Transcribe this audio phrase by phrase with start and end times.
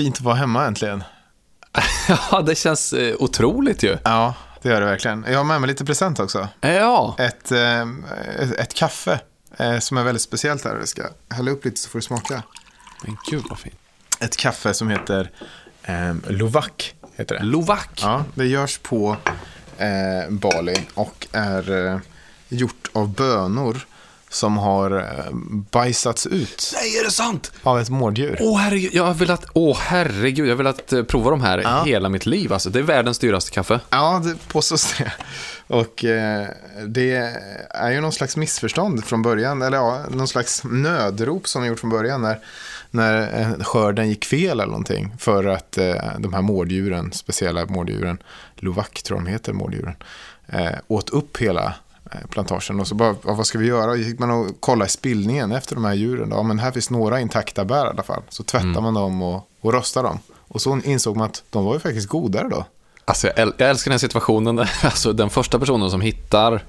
[0.00, 1.04] fint att vara hemma äntligen.
[2.30, 3.98] ja, det känns eh, otroligt ju.
[4.04, 5.24] Ja, det gör det verkligen.
[5.28, 6.48] Jag har med mig lite present också.
[6.60, 7.16] Ja.
[7.18, 7.82] Ett, eh,
[8.38, 9.20] ett, ett kaffe
[9.56, 10.76] eh, som är väldigt speciellt här.
[10.78, 12.42] Jag ska hälla upp lite så får du smaka.
[13.02, 13.74] Men gud vad fint.
[14.20, 15.30] Ett kaffe som heter
[15.82, 16.94] eh, Lovac.
[17.16, 17.44] Heter det.
[17.44, 17.86] Lovac.
[17.96, 19.16] Ja, det görs på
[19.78, 21.98] eh, Bali och är eh,
[22.48, 23.86] gjort av bönor
[24.32, 25.34] som har eh,
[25.70, 27.52] bajsats ut Nej, är det sant?
[27.62, 28.36] av ett mårddjur.
[28.40, 31.82] Åh herregud, jag har velat, åh herregud, jag har velat eh, prova de här Ja.
[31.84, 32.52] hela mitt liv.
[32.52, 33.80] Alltså, det är världens dyraste kaffe.
[33.90, 35.12] Ja, det påstås det.
[35.66, 36.46] Och eh,
[36.86, 37.36] det
[37.70, 41.80] är ju någon slags missförstånd från början, eller ja, någon slags nödrop som de gjort
[41.80, 42.38] från början när,
[42.90, 45.14] när eh, skörden gick fel eller någonting.
[45.18, 48.18] För att eh, de här mårddjuren, speciella mårddjuren,
[48.56, 49.94] Lovac tror de heter, mårddjuren,
[50.48, 51.74] eh, åt upp hela
[52.30, 52.80] plantagen.
[52.80, 53.96] Och så bara, vad ska vi göra?
[53.96, 56.28] Gick man och kollade i spillningen efter de här djuren.
[56.30, 56.36] Då?
[56.36, 58.22] Ja, men här finns några intakta bär i alla fall.
[58.28, 60.18] Så tvättar man dem och, och rostar dem.
[60.48, 62.64] Och så insåg man att de var ju faktiskt godare då.
[63.04, 64.56] Alltså, jag, äl- jag älskar den här situationen.
[64.56, 66.64] där, Alltså, den första personen som hittar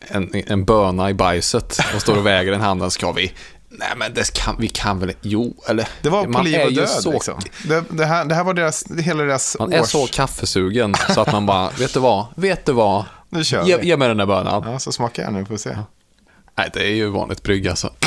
[0.00, 3.32] en, en böna i bajset och står och väger den handen, ska vi...
[3.74, 5.12] Nej, men det kan, vi kan väl...
[5.20, 5.88] Jo, eller...
[6.02, 6.88] Det var på liv är och död.
[6.88, 7.34] så, liksom.
[7.68, 9.88] det, det, här, det här var deras, hela deras Man är års...
[9.88, 12.26] så kaffesugen så att man bara, vet du vad?
[12.36, 13.04] Vet du vad?
[13.32, 13.86] Nu kör Ge, vi.
[13.86, 14.62] ge mig den där bönan.
[14.66, 15.76] Ja, så smakar jag nu får vi se.
[16.58, 17.92] Nej, det är ju vanligt brygg alltså.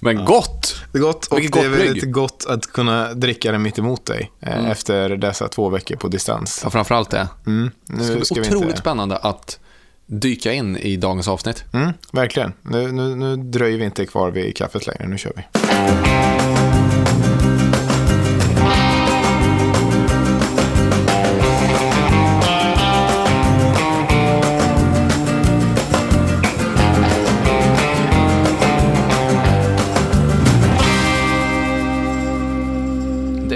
[0.00, 0.76] Men gott!
[0.92, 4.06] Det är gott och Vilket det är väldigt gott att kunna dricka det mitt emot
[4.06, 6.60] dig eh, efter dessa två veckor på distans.
[6.64, 7.28] Ja, framförallt det.
[7.46, 8.80] Mm, Det nu ska ska bli otroligt inte...
[8.80, 9.58] spännande att
[10.06, 11.64] dyka in i dagens avsnitt.
[11.72, 12.52] Mm, verkligen.
[12.62, 15.42] Nu, nu, nu dröjer vi inte kvar vid kaffet längre, nu kör vi.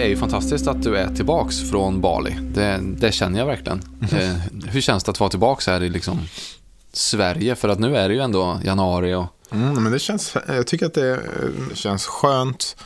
[0.05, 2.37] Det är ju fantastiskt att du är tillbaks från Bali.
[2.55, 3.83] Det, det känner jag verkligen.
[4.13, 6.21] Eh, hur känns det att vara tillbaks här i liksom
[6.93, 7.55] Sverige?
[7.55, 10.87] För att nu är det ju ändå januari och Mm, men det känns, jag tycker
[10.87, 11.21] att det eh,
[11.75, 12.77] känns skönt.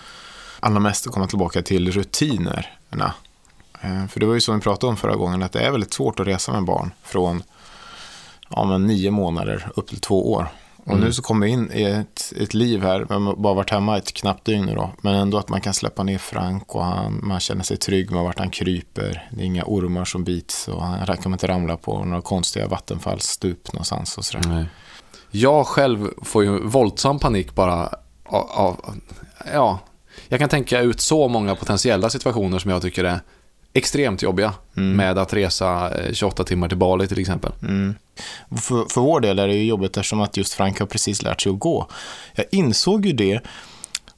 [0.61, 3.15] Allra mest att komma tillbaka till rutinerna.
[3.81, 5.93] Eh, För det var ju som vi pratade om förra gången, att det är väldigt
[5.93, 7.43] svårt att resa med barn från
[8.49, 10.49] ja, men nio månader upp till två år.
[10.89, 13.99] Och nu så kommer vi in i ett, ett liv här, har bara varit hemma
[13.99, 17.21] ett knappt dygn nu då, men ändå att man kan släppa ner Frank och han,
[17.23, 19.29] man känner sig trygg med vart han kryper.
[19.31, 23.73] Det är inga ormar som bits och han kommer inte ramla på några konstiga vattenfallsstup
[23.73, 24.67] någonstans och sådär.
[25.31, 27.89] Jag själv får ju våldsam panik bara
[28.25, 28.95] av, av,
[29.53, 29.79] ja,
[30.29, 33.21] jag kan tänka ut så många potentiella situationer som jag tycker är
[33.73, 37.53] extremt jobbiga med att resa eh, 28 timmar till Bali till exempel.
[37.63, 37.95] Mm.
[38.61, 41.41] För, för vår del är det ju jobbigt eftersom att just Frank har precis lärt
[41.41, 41.89] sig att gå.
[42.35, 43.41] Jag insåg ju det.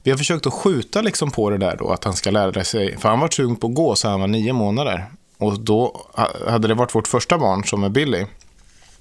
[0.03, 2.97] Vi har försökt att skjuta liksom på det där då, att han ska lära sig.
[2.97, 5.05] För han var sugen på att gå så han var nio månader.
[5.37, 8.25] Och då ha- hade det varit vårt första barn som är Billy.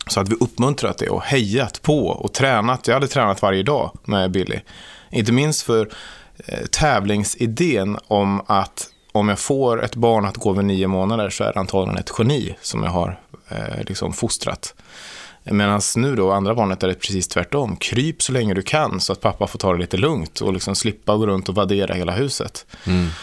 [0.06, 2.86] Så hade vi uppmuntrat det och hejat på och tränat.
[2.86, 4.60] Jag hade tränat varje dag med Billy.
[5.10, 5.88] Inte minst för
[6.46, 11.44] eh, tävlingsidén om att om jag får ett barn att gå vid nio månader så
[11.44, 14.74] är det antagligen ett geni som jag har eh, liksom fostrat.
[15.44, 17.76] Medan nu då, andra barnet är det precis tvärtom.
[17.76, 20.74] Kryp så länge du kan så att pappa får ta det lite lugnt och liksom
[20.74, 22.66] slippa gå runt och vaddera hela huset.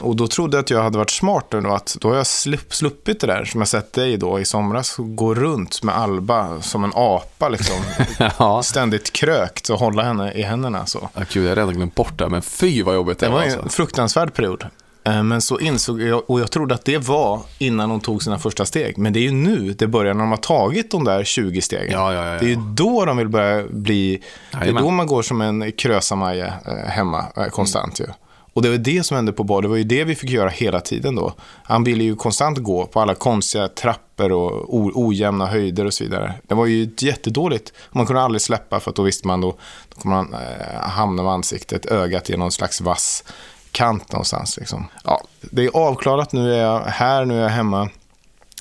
[0.01, 2.27] Och då trodde jag att jag hade varit smart nu då, att då har jag
[2.27, 6.61] slupp, sluppit det där som jag sett dig då i somras gå runt med Alba
[6.61, 7.75] som en apa liksom.
[8.39, 8.63] ja.
[8.63, 11.09] Ständigt krökt och hålla henne i händerna så.
[11.13, 13.37] Ja, Gud, jag har redan glömt bort det, men fy vad jobbigt det, Det var
[13.39, 13.45] var.
[13.45, 13.63] ju Alltså.
[13.63, 14.65] en fruktansvärd period.
[15.07, 18.39] Eh, Men så insåg jag, och jag trodde att det var innan de tog sina
[18.39, 18.97] första steg.
[18.97, 21.91] Men det är ju nu det börjar, när de har tagit de där 20 stegen.
[21.91, 22.39] Ja, ja, ja.
[22.39, 25.71] Det är ju då de vill börja bli, det är då man går som en
[25.71, 28.05] krösamaja eh, hemma eh, konstant ju.
[28.53, 30.49] Och det var det som hände på bad, det var ju det vi fick göra
[30.49, 31.33] hela tiden då.
[31.63, 36.33] Han ville ju konstant gå på alla konstiga trappor och ojämna höjder och så vidare.
[36.47, 37.73] Det var ju jättedåligt.
[37.91, 39.55] Man kunde aldrig släppa för att då visste man då,
[39.95, 43.23] då kommer han eh, hamna med ansiktet, ögat i någon slags vass
[43.71, 44.57] kant någonstans.
[44.57, 44.87] Liksom.
[45.03, 47.89] Ja, det är avklarat, nu är jag här, nu är jag hemma.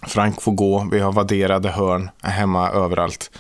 [0.07, 3.31] Frank får gå, vi har vadderade hörn, är hemma överallt.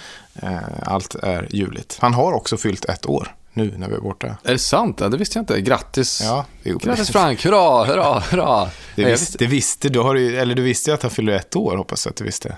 [0.42, 1.98] Eh, Allt är ljuvligt.
[2.00, 4.26] Han har också fyllt ett år nu när vi är borta.
[4.44, 5.00] Är det sant?
[5.00, 5.60] Ja, det visste jag inte.
[5.60, 6.20] Grattis.
[6.24, 8.70] Ja, Grattis Frank, hurra, hurra, hurra.
[8.94, 11.76] Det, visste, det visste du, har du, eller du visste att han fyller ett år,
[11.76, 12.56] hoppas jag att du visste.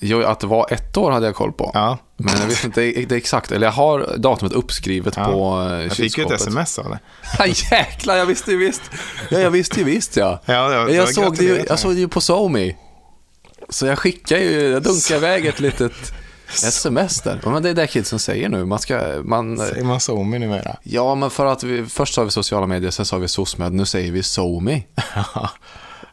[0.00, 1.70] Jo, att det var ett år hade jag koll på.
[1.74, 3.52] Ja, Men jag visste inte det exakt.
[3.52, 5.24] Eller jag har datumet uppskrivet Ja.
[5.24, 6.40] på eh, jag fick ju ett kylskåpet.
[6.40, 6.98] sms av det.
[7.38, 8.82] Ja, jäklar, jag visste ju visst.
[9.30, 10.40] Ja, jag visste ju visst ja.
[10.44, 12.74] Ja, ja, jag, jag såg det ju, jag såg det ju på SoMe.
[13.68, 15.92] Så jag skickade ju, jag dunkade iväg ett litet
[16.48, 17.40] Sms där.
[17.44, 18.64] Men det är det kidsen säger nu.
[18.64, 20.76] Man ska, man, Säger man SoMe numera?
[20.82, 23.86] ja, men för att vi, först sa vi sociala medier, sen sa vi SOSMED, nu
[23.86, 24.82] säger vi SoMe.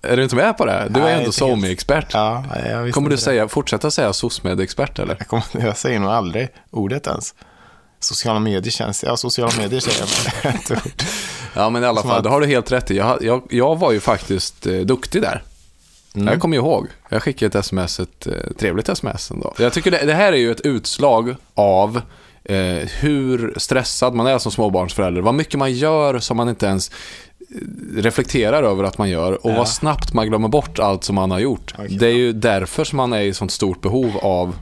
[0.01, 0.87] är du inte med på det?
[0.89, 1.35] Du är Nej, ändå inte helt.
[1.35, 2.13] SoMe-expert.
[2.13, 2.43] Ja,
[2.91, 5.15] Kommer du säga, fortsätta säga SOSMED-expert eller?
[5.19, 7.33] Jag, kommer, jag säger nog aldrig ordet ens.
[7.99, 9.03] Sociala medier känns...
[9.03, 10.09] Ja, sociala medier säger jag.
[10.43, 11.03] men ett ord.
[11.53, 12.97] Ja, men i alla fall, att- det har du helt rätt i.
[12.97, 15.43] Jag, jag, jag var ju faktiskt eh, duktig där.
[16.15, 16.27] Mm.
[16.27, 16.87] Jag kommer ihåg.
[17.09, 19.53] Jag skickade ett sms, ett eh, trevligt sms ändå.
[19.57, 22.01] Jag tycker det, det här är ju ett utslag av
[22.43, 22.55] eh,
[22.99, 25.21] hur stressad man är som småbarnsförälder.
[25.21, 26.91] Vad mycket man gör som man inte ens
[27.95, 29.57] reflekterar över att man gör och Ja.
[29.57, 31.73] vad snabbt man glömmer bort allt som man har gjort.
[31.89, 34.55] Det är ju därför som man är i sånt stort behov av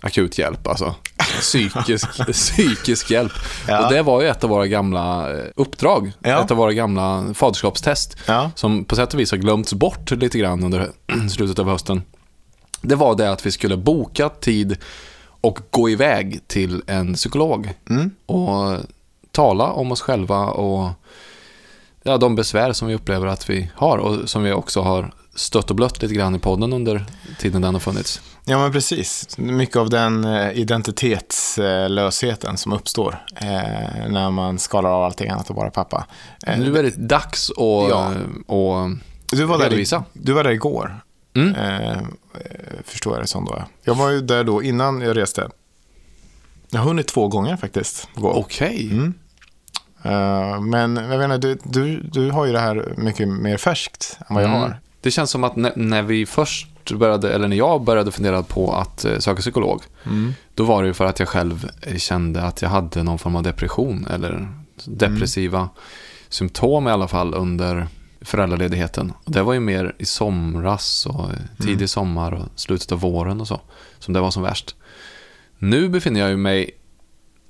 [0.00, 0.94] akut hjälp, alltså.
[1.40, 3.32] Psykisk, psykisk hjälp.
[3.68, 3.86] Ja.
[3.86, 6.12] Och det var ju ett av våra gamla eh, uppdrag.
[6.20, 6.44] Ja.
[6.44, 8.16] Ett av våra gamla faderskapstest.
[8.26, 8.50] Ja.
[8.54, 10.90] Som på sätt och vis har glömts bort lite grann under
[11.30, 12.02] slutet av hösten.
[12.82, 14.76] Det var det att vi skulle boka tid
[15.40, 17.72] och gå iväg till en psykolog.
[17.90, 18.10] Mm.
[18.26, 18.76] Och
[19.32, 20.90] tala om oss själva och
[22.08, 23.98] ja, de besvär som vi upplever att vi har.
[23.98, 27.04] Och som vi också har stött och blött lite grann i podden under
[27.38, 28.20] tiden den har funnits.
[28.44, 29.38] Ja, men precis.
[29.38, 33.46] Mycket av den eh, identitetslösheten som uppstår eh,
[34.10, 36.06] när man skalar av allting annat och bara pappa.
[36.46, 38.12] Eh, Nu är det dags att Ja.
[38.46, 38.90] och
[39.32, 40.04] du, var där redovisa.
[40.12, 41.00] du var där igår,
[41.36, 41.54] Mm.
[41.54, 41.98] eh, eh,
[42.84, 43.64] förstår jag det som då.
[43.84, 45.48] Jag var ju där då innan jag reste.
[46.70, 48.08] Jag har hunnit två gånger faktiskt.
[48.14, 48.88] Okej.
[48.92, 49.14] Mm.
[50.02, 54.34] Eh, men jag inte, du, du, du har ju det här mycket mer färskt än
[54.34, 54.60] vad jag Mm.
[54.62, 54.80] har.
[55.00, 58.72] Det känns som att när, när vi först började, eller när jag började fundera på
[58.72, 60.34] att eh, söka psykolog, Mm.
[60.54, 63.42] då var det ju för att jag själv kände att jag hade någon form av
[63.42, 64.48] depression eller
[64.84, 65.68] depressiva
[66.28, 67.86] symptom i alla fall under
[68.20, 69.12] föräldraledigheten.
[69.24, 71.26] Det var ju mer i somras och
[71.60, 73.60] tidig sommar och slutet av våren och så,
[73.98, 74.74] som det var som värst.
[75.58, 76.70] Nu befinner jag ju mig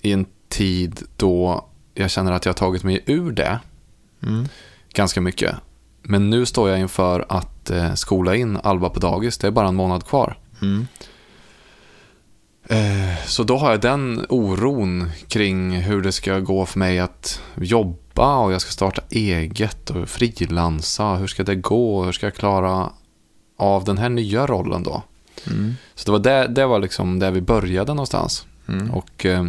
[0.03, 1.69] i en tid då
[1.99, 3.61] jag känner att jag har tagit mig ur det
[4.23, 4.49] Mm.
[4.93, 5.57] ganska mycket.
[6.03, 9.39] Men nu står jag inför att eh, skola in Alba på dagis.
[9.39, 10.39] Det är bara en månad kvar.
[10.63, 10.87] Mm.
[12.69, 17.43] Eh, så då har jag den oron kring hur det ska gå för mig att
[17.55, 21.15] jobba och jag ska starta eget och frilansa.
[21.15, 22.05] Hur ska det gå?
[22.05, 22.91] Hur ska jag klara
[23.57, 25.03] av den här nya rollen då?
[25.47, 25.75] Mm.
[25.95, 28.47] Så det var, det, det var liksom där vi började någonstans.
[28.69, 28.91] Mm.
[28.91, 29.47] Och eh,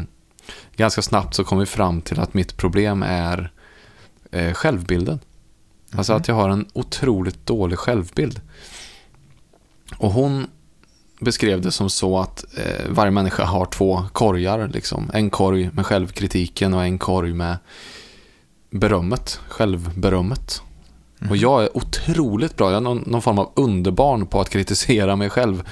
[0.75, 3.51] ganska snabbt så kom vi fram till att mitt problem är
[4.31, 5.19] eh, självbilden.
[5.91, 8.41] Alltså att jag har en otroligt dålig självbild.
[9.97, 10.47] Och hon
[11.19, 14.67] beskrev det som så att eh, varje människa har två korgar.
[14.67, 15.11] Liksom.
[15.13, 17.57] En korg med självkritiken och en korg med
[18.69, 20.61] berömmet, självberömmet.
[21.29, 25.15] Och jag är otroligt bra, jag är någon, någon form av underbarn på att kritisera
[25.15, 25.63] mig själv,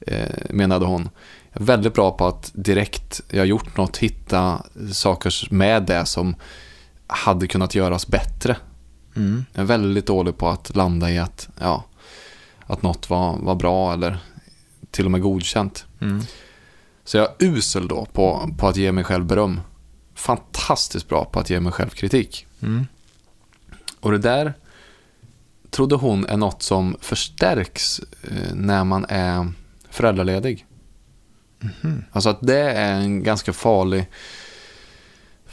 [0.00, 1.08] eh, menade hon.
[1.54, 4.62] Väldigt bra på att direkt jag gjort något hitta
[4.92, 6.36] saker med det som
[7.06, 8.56] hade kunnat göras bättre.
[9.16, 9.44] Mm.
[9.52, 11.84] Jag är väldigt dålig på att landa i att, ja,
[12.66, 14.18] att något var, var bra eller
[14.90, 15.86] till och med godkänt.
[16.00, 16.22] Mm.
[17.04, 19.60] Så jag är usel då på, på att ge mig själv beröm.
[20.14, 22.46] Fantastiskt bra på att ge mig själv kritik.
[22.62, 22.86] Mm.
[24.00, 24.54] Och det där
[25.70, 29.52] trodde hon är något som förstärks eh, när man är
[29.90, 30.66] föräldraledig.
[32.12, 34.06] Alltså att det är en ganska farlig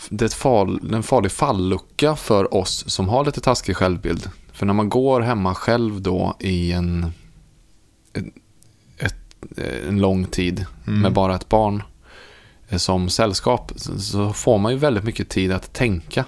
[0.10, 4.30] det är fal, en farlig fallucka för oss som har lite taskig självbild.
[4.54, 7.12] För när man går hemma själv då i en,
[8.13, 8.25] ett,
[8.98, 9.15] ett,
[9.88, 11.84] en lång tid med bara ett barn
[12.70, 16.25] eh, som sällskap så- får man ju väldigt mycket tid att tänka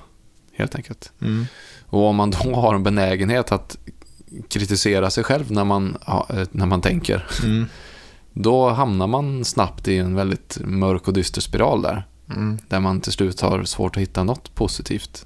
[0.53, 1.11] helt enkelt.
[1.21, 1.45] Mm.
[1.85, 3.77] Och om man då har en benägenhet att
[4.49, 7.65] kritisera sig själv när man, eh, när man tänker, Mm.
[8.33, 12.07] Då hamnar man snabbt i en väldigt mörk och dyster spiral där.
[12.29, 12.57] Mm.
[12.67, 15.25] Där man till slut har svårt att hitta något positivt.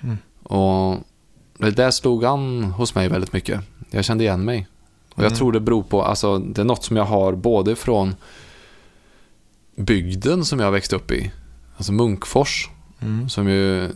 [0.00, 0.18] Mm.
[0.42, 0.98] Och
[1.58, 3.60] det där slog an hos mig väldigt mycket.
[3.90, 4.66] Jag kände igen mig.
[5.14, 5.38] Och jag Mm.
[5.38, 8.14] tror det beror på, alltså det är något som jag har både från
[9.76, 11.30] bygden som jag växte upp i.
[11.76, 12.68] Alltså Munkfors,
[13.00, 13.28] Mm.
[13.28, 13.88] som ju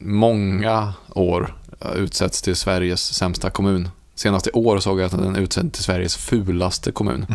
[0.00, 1.54] många år
[1.96, 3.88] utsätts till Sveriges sämsta kommun.
[4.18, 7.26] Senast i år såg jag att den utsätts till Sveriges fulaste kommun.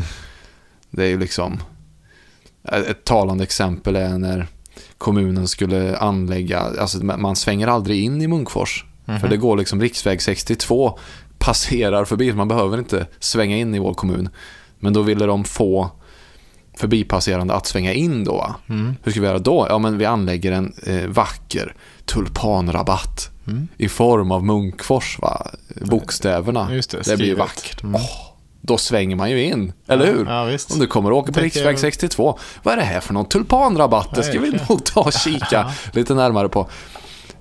[0.90, 1.60] Det är ju liksom...
[2.64, 4.48] Ett talande exempel är när
[4.98, 8.86] kommunen skulle anlägga, alltså man svänger aldrig in i Munkfors.
[9.22, 11.00] För det går liksom riksväg 62
[11.38, 14.30] passerar förbi, man behöver inte svänga in i vår kommun.
[14.80, 15.90] Men då ville de få
[16.78, 18.56] förbipasserande att svänga in då.
[18.70, 18.96] Mm.
[19.04, 19.68] Hur ska vi göra då?
[19.70, 21.76] Ja, men vi anlägger en eh, vacker
[22.06, 23.68] tulpanrabatt Mm.
[23.78, 25.48] i form av Munkfors, va?
[25.82, 26.74] Bokstäverna.
[26.74, 27.40] Just det, det blir skrivet.
[27.40, 27.84] vackert.
[27.84, 27.96] Mm.
[27.96, 30.26] Åh, då svänger man ju in, eller hur?
[30.26, 30.72] Ja, visst.
[30.72, 34.16] Om du kommer att åka på riksväg 62, vad är det här för någon tulpanrabatt?
[34.16, 36.70] Det ska vi nog ta och kika lite närmare på.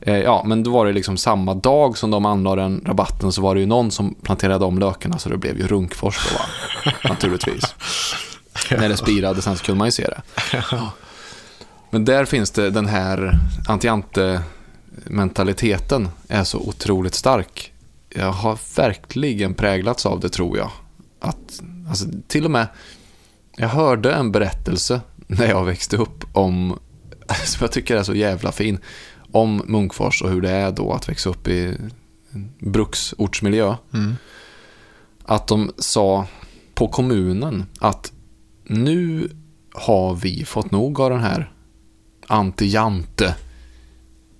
[0.00, 3.42] Eh, ja, men då var det liksom samma dag som de anlade den rabatten så
[3.42, 6.44] var det ju någon som planterade om lökarna så det blev ju Runkfors då va?
[7.08, 7.74] Naturligtvis.
[8.70, 10.22] När det spirade sen så kunde man ju se det.
[11.90, 13.38] Men där finns det den här
[14.92, 17.72] antiante-mentaliteten är så otroligt stark.
[18.08, 20.70] Jag har verkligen präglats av det tror jag.
[21.20, 22.66] Att, alltså, till och med,
[23.56, 26.78] jag hörde en berättelse när jag växte upp om,
[27.44, 28.78] som jag tycker är så jävla fin,
[29.32, 31.76] om Munkfors och hur det är då att växa upp i
[32.58, 33.76] bruksortsmiljö.
[35.24, 36.26] Att de sa
[36.74, 38.12] på kommunen att
[38.64, 39.30] nu
[39.74, 41.52] har vi fått nog av den här
[42.28, 43.34] anti-jante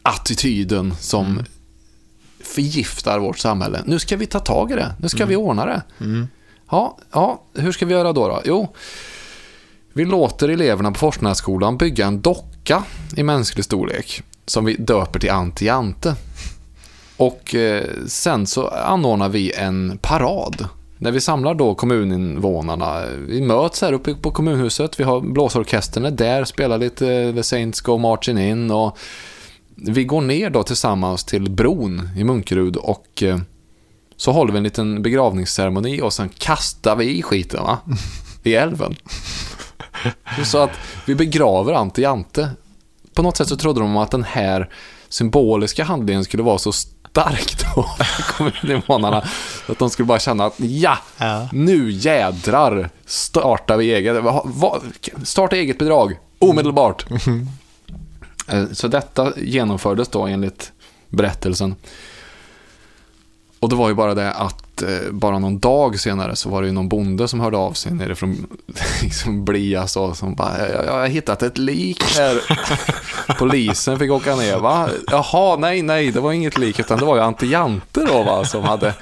[0.03, 1.43] attityden som
[2.41, 3.83] förgiftar vårt samhälle.
[3.85, 4.95] Nu ska vi ta tag i det.
[4.99, 5.83] Nu ska vi ordna det.
[6.71, 8.29] Ja, ja, hur ska vi göra då?
[8.29, 8.41] då?
[8.45, 8.75] Jo,
[9.93, 12.85] vi låter eleverna på Forsnässkolan bygga en docka
[13.17, 16.15] i mänsklig storlek som vi döper till anti-jante.
[17.17, 20.69] Och eh, sen så anordnar vi en parad.
[20.99, 23.03] När vi samlar då kommuninvånarna.
[23.29, 25.01] Vi möts här uppe på kommunhuset.
[25.01, 28.71] Vi har blåsorkestern är där, spelar lite eh, The Saints Go Marching In.
[28.71, 28.99] Och
[29.77, 33.39] vi går ner då tillsammans till bron i Munkerud och eh,
[34.17, 37.79] så håller vi en liten begravningsceremoni och sen kastar vi i skiten va?
[38.43, 38.97] i älven.
[40.45, 40.71] Så att
[41.07, 42.51] vi begraver Ante Jante.
[43.15, 44.69] På något sätt så trodde de att den här
[45.09, 49.25] symboliska handlingen skulle vara så stark då för kommuninvånarna.
[49.69, 51.49] Att de skulle bara känna att ja, Ja.
[51.53, 54.17] nu jädrar startar vi eget.
[55.25, 57.11] Starta eget bidrag, omedelbart.
[57.11, 57.17] Eh,
[58.73, 60.73] Så detta genomfördes då enligt
[61.09, 61.75] berättelsen.
[63.63, 66.67] Och det var ju bara det att eh, bara någon dag senare så var det
[66.69, 68.47] ju någon bonde som hörde av sig nere från
[69.03, 72.41] liksom Blia så som bara jag, jag har hittat ett lik här.
[73.39, 74.89] Polisen fick åka ner va?
[75.11, 78.45] Jaha, nej, nej, det var inget lik utan det var ju Ante Jante då va
[78.45, 78.95] som hade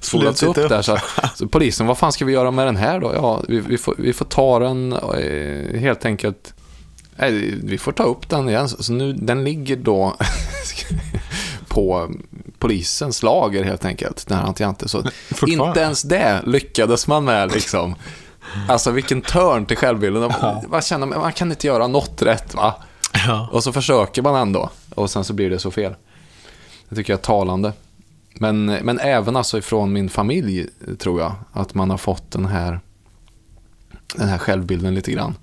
[0.00, 0.54] spolats upp.
[0.54, 0.82] där.
[0.82, 0.98] Så,
[1.34, 3.12] så polisen, vad fan ska vi göra med den här då?
[3.14, 6.54] Ja, vi, vi, får, vi får ta den eh, helt enkelt
[7.18, 8.68] Nej, vi får ta upp den igen.
[8.68, 10.16] Så nu, den ligger då
[11.68, 12.10] på
[12.58, 14.88] polisens lager helt enkelt, den här Antiante.
[14.88, 15.04] Så
[15.46, 17.94] inte ens det lyckades man med liksom.
[18.68, 20.32] Alltså vilken törn till självbilden.
[20.68, 22.74] Man känner, man kan inte göra något rätt va?
[23.26, 23.48] Ja.
[23.52, 24.70] Och så försöker man ändå.
[24.94, 25.94] Och sen så blir det så fel.
[26.88, 27.72] Det tycker jag är talande.
[28.34, 30.66] Men, men även alltså ifrån min familj
[30.98, 31.34] tror jag.
[31.52, 32.80] Att man har fått den här,
[34.14, 35.34] den här självbilden lite grann.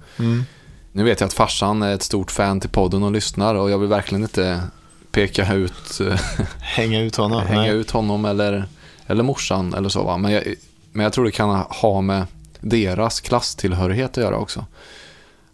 [0.96, 3.78] Nu vet jag att farsan är ett stort fan till podden och lyssnar och jag
[3.78, 4.64] vill verkligen inte
[5.12, 6.20] peka ut, eh,
[6.60, 7.42] Hänga ut honom.
[7.42, 7.72] hänga Nej.
[7.72, 8.66] ut honom eller,
[9.08, 10.04] eller morsan eller så.
[10.04, 10.18] Va?
[10.18, 10.44] Men, jag,
[10.92, 12.26] men jag tror det kan ha med
[12.60, 14.66] deras klasstillhörighet att göra också.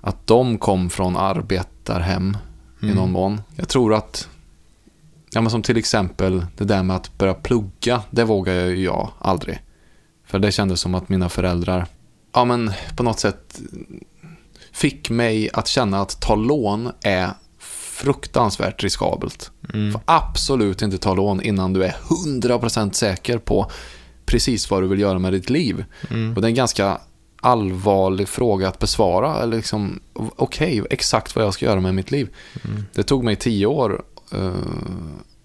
[0.01, 2.37] Att de kom från arbetarhem
[2.81, 3.41] i någon mån.
[3.55, 4.27] Jag tror att,
[5.31, 8.83] ja men som till exempel det där med att börja plugga, det vågar jag ju
[8.83, 9.61] jag aldrig.
[10.25, 11.85] För det kändes som att mina föräldrar,
[12.33, 13.61] ja men på något sätt
[14.71, 19.51] fick mig att känna att ta lån är fruktansvärt riskabelt.
[19.93, 21.95] Får absolut inte ta lån innan du är
[22.27, 23.71] 100% säker på
[24.25, 25.85] precis vad du vill göra med ditt liv.
[26.35, 27.01] Och det är en ganska
[27.41, 29.41] allvarlig fråga att besvara.
[29.43, 32.29] Eller liksom, Okej, exakt vad jag ska göra med mitt liv.
[32.93, 34.53] Det tog mig tio år eh,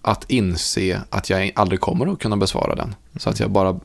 [0.02, 2.94] att inse att jag aldrig kommer att kunna besvara den.
[3.16, 3.80] Så att jag bara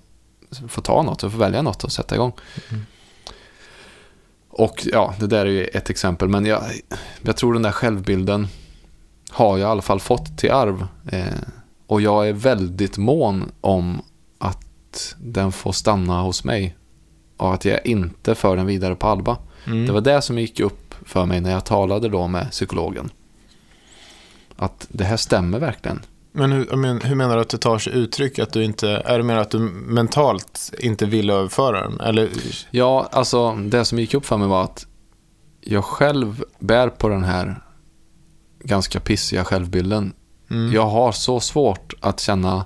[0.67, 2.33] får ta något och får välja något och sätta igång.
[4.53, 6.29] Och ja, det där är ju ett exempel.
[6.29, 6.63] Men jag,
[7.21, 8.47] jag tror den där självbilden
[9.29, 10.87] har jag i alla fall fått till arv.
[11.11, 11.25] Eh,
[11.87, 14.01] och jag är väldigt mån om
[14.37, 16.75] att den får stanna hos mig.
[17.37, 19.37] Och att jag inte för den vidare på Alba.
[19.87, 23.09] Det var det som gick upp för mig när jag talade då med psykologen.
[24.55, 25.99] Att det här stämmer verkligen.
[26.31, 28.39] Men hur, men, hur menar du att det tar sig uttryck?
[28.39, 31.99] Att du inte, är det mer att du mentalt inte vill överföra den?
[31.99, 32.29] Eller,
[32.71, 34.87] Ja, alltså det som gick upp för mig var att
[35.61, 37.61] jag själv bär på den här
[38.59, 40.13] ganska pissiga självbilden.
[40.73, 42.65] Jag har så svårt att känna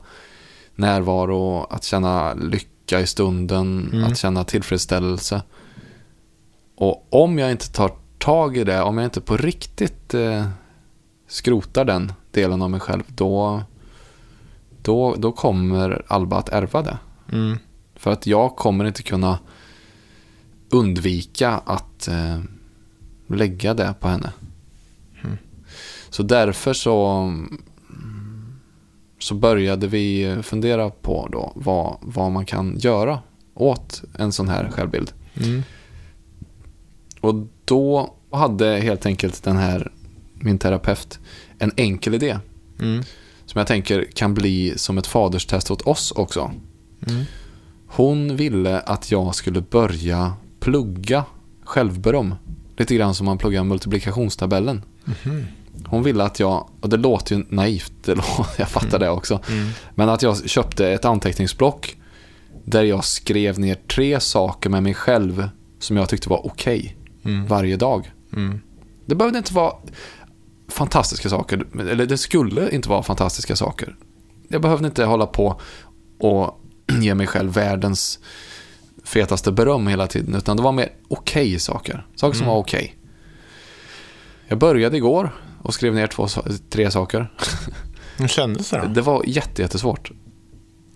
[0.75, 5.41] närvaro, att känna lycka i stunden, att känna tillfredsställelse.
[6.77, 10.45] Och om jag inte tar tag i det, om jag inte på riktigt eh,
[11.27, 13.63] skrotar den delen av mig själv, då,
[14.81, 16.97] då, då kommer Alba att ärva det.
[17.31, 17.57] mm,
[17.95, 19.39] För att jag kommer inte kunna
[20.69, 22.39] undvika att eh,
[23.27, 24.33] lägga det på henne.
[26.09, 27.31] Så därför så,
[29.19, 33.19] så började vi fundera på då vad, vad man kan göra
[33.53, 35.11] åt en sån här självbild.
[35.43, 35.63] Mm.
[37.21, 39.91] Och då hade helt enkelt den här,
[40.33, 41.19] min terapeut,
[41.59, 42.37] en enkel idé.
[42.81, 43.03] Mm.
[43.45, 46.51] Som jag tänker kan bli som ett faderstest åt oss också.
[47.07, 47.23] Mm.
[47.87, 51.25] Hon ville att jag skulle börja plugga
[51.63, 52.35] självberöm.
[52.77, 54.81] Lite grann som man pluggar multiplikationstabellen.
[55.05, 55.45] Mhm.
[55.85, 59.39] Hon ville att jag, och det låter ju naivt, det låter, jag fattar det också.
[59.49, 59.69] Mm.
[59.95, 61.97] Men att jag köpte ett anteckningsblock
[62.63, 67.47] där jag skrev ner tre saker med mig själv som jag tyckte var okej Mm.
[67.47, 68.11] varje dag.
[68.33, 68.59] Mm.
[69.05, 69.73] Det behövde inte vara
[70.67, 73.95] fantastiska saker, eller det skulle inte vara fantastiska saker.
[74.47, 75.61] Jag behövde inte hålla på
[76.19, 76.61] och
[77.01, 78.19] ge mig själv världens
[79.03, 82.05] fetaste beröm hela tiden, utan det var mer okej saker.
[82.15, 82.53] Saker som Mm.
[82.53, 82.95] var okej.
[84.47, 85.31] Jag började igår
[85.61, 86.27] och skrev ner två,
[86.69, 87.31] tre saker.
[88.17, 88.87] Hur kändes det då?
[88.87, 90.11] Det var jätte, jättesvårt.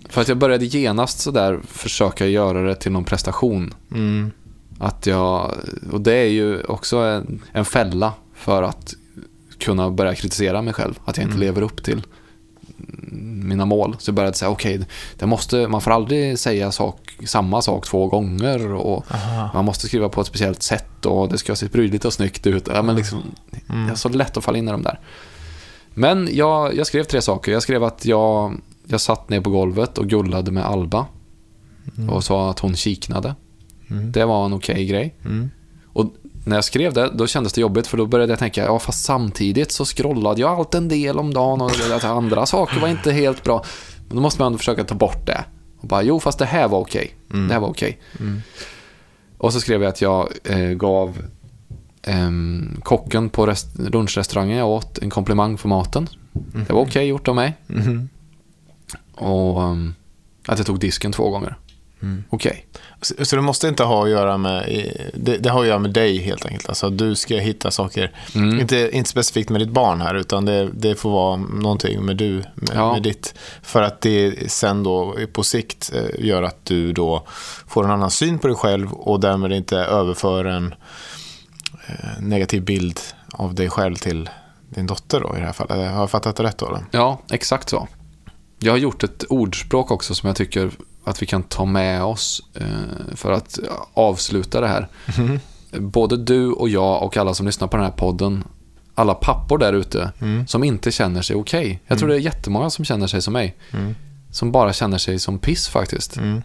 [0.10, 3.74] För att jag började genast sådär försöka göra det till någon prestation.
[3.92, 4.32] Mm.
[4.80, 5.54] Att jag,
[5.92, 8.94] och det är ju också en, en fälla för att
[9.60, 11.00] kunna börja kritisera mig själv.
[11.06, 11.48] Att jag inte Mm.
[11.48, 12.02] lever upp till
[13.44, 13.96] mina mål.
[14.00, 14.82] Så jag började säga, okej,
[15.20, 18.74] det måste, man får aldrig säga sak, samma sak två gånger.
[18.74, 19.50] Och Aha.
[19.54, 22.68] man måste skriva på ett speciellt sätt och det ska se prydligt och snyggt ut.
[22.74, 23.22] Ja, men liksom,
[23.70, 23.86] Mm.
[23.88, 25.00] Det är så lätt att falla in i de där.
[25.94, 27.52] Men jag, jag skrev tre saker.
[27.52, 31.06] Jag skrev att jag, jag satt ner på golvet och gullade med Alba.
[32.10, 33.36] Och sa att hon kiknade.
[33.90, 34.12] Mm.
[34.12, 35.16] Det var en okej grej.
[35.26, 35.50] Mm.
[35.86, 36.06] Och
[36.50, 39.04] när jag skrev det, då kändes det jobbigt för då började jag tänka, ja fast
[39.06, 43.44] samtidigt så scrollade jag allt en del om dagen och andra saker var inte helt
[43.44, 43.64] bra.
[44.08, 45.44] Men då måste man ändå försöka ta bort det.
[45.82, 47.16] Och bara, jo fast det här var okej.
[47.34, 47.48] Mm.
[47.48, 48.00] Det här var okej.
[48.20, 48.42] Mm.
[49.38, 51.18] Och så skrev jag att jag eh, gav
[52.04, 56.10] ehm, kocken på rest- lunchrestaurangen jag åt en komplimang för maten.
[56.68, 57.54] Det var okej gjort av mig.
[57.68, 58.10] Mhm.
[59.16, 59.94] Och ehm,
[60.46, 61.58] att jag tog disken två gånger.
[62.02, 62.24] Mm.
[62.30, 62.66] Okej.
[63.02, 64.64] Så, så det måste inte ha att göra med,
[65.14, 66.70] det, det har att göra med dig helt enkelt.
[66.70, 68.60] Alltså du ska hitta saker, Mm.
[68.60, 72.34] inte, inte specifikt med ditt barn här, utan det, det får vara någonting med du,
[72.56, 72.94] med, Ja.
[72.94, 73.34] med ditt.
[73.62, 77.24] För att det sen då på sikt eh, gör att du då
[77.68, 80.76] får en annan syn på dig själv och därmed inte överför en
[81.88, 83.00] eh, negativ bild
[83.32, 84.30] av dig själv till
[84.70, 85.78] din dotter då i det här fallet.
[85.78, 86.68] Har jag fattat det rätt då?
[86.68, 86.86] Eller?
[86.92, 87.88] Ja, exakt så.
[88.60, 90.72] Jag har gjort ett ordspråk också som jag tycker
[91.10, 93.60] att vi kan ta med oss eh, för att
[93.94, 94.88] avsluta det här.
[95.80, 98.44] Både du och jag och alla som lyssnar på den här podden,
[98.96, 100.48] alla pappor där ute Mm.
[100.48, 101.80] som inte känner sig okej.
[101.88, 103.56] Jag tror det är jättemånga som känner sig som mig.
[103.72, 103.96] Mm.
[104.32, 106.18] Som bara känner sig som piss faktiskt.
[106.18, 106.42] Mm.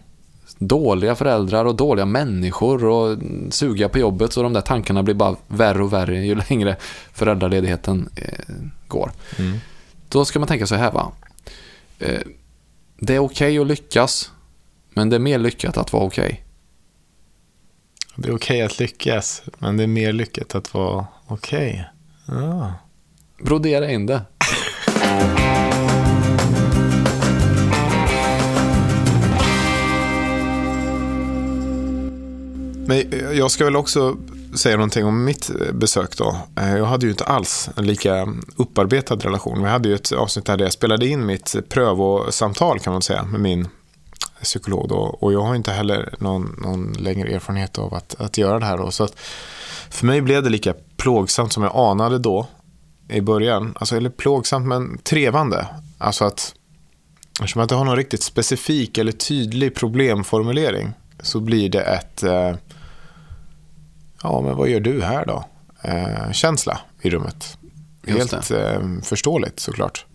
[0.57, 3.17] Dåliga föräldrar och dåliga människor och
[3.49, 6.75] suga på jobbet så de där tankarna blir bara värre och värre ju längre
[7.13, 8.55] föräldraledigheten eh,
[8.87, 9.11] går.
[9.37, 9.57] Mm.
[10.09, 11.11] Då ska man tänka så här va.
[11.99, 12.19] Eh,
[12.99, 14.31] det är okej att lyckas,
[14.95, 16.45] men det är mer lyckat att vara okej.
[18.15, 21.85] Det är okej att lyckas, men det är mer lyckat att vara okej.
[22.27, 22.73] Ja.
[23.43, 24.21] Brodera in det.
[32.87, 33.03] Men
[33.37, 34.17] jag ska väl också
[34.55, 36.37] säga någonting om mitt besök då.
[36.55, 39.63] Jag hade ju inte alls en lika upparbetad relation.
[39.63, 43.39] Vi hade ju ett avsnitt där jag spelade in mitt prövosamtal kan man säga med
[43.41, 43.67] min
[44.41, 44.95] psykolog då.
[44.95, 48.77] Och jag har inte heller någon, någon längre erfarenhet av att, att göra det här
[48.77, 48.91] då.
[48.91, 49.19] Så att
[49.89, 52.47] för mig blev det lika plågsamt som jag anade då
[53.09, 53.73] i början.
[53.79, 55.67] Alltså, eller plågsamt men trevande.
[55.97, 56.55] Alltså att
[57.39, 62.55] eftersom jag inte har någon riktigt specifik eller tydlig problemformulering så blir det ett eh,
[64.23, 65.45] ja men vad gör du här då?
[65.81, 67.57] Eh, känsla i rummet.
[68.07, 70.05] Helt eh, förståeligt såklart.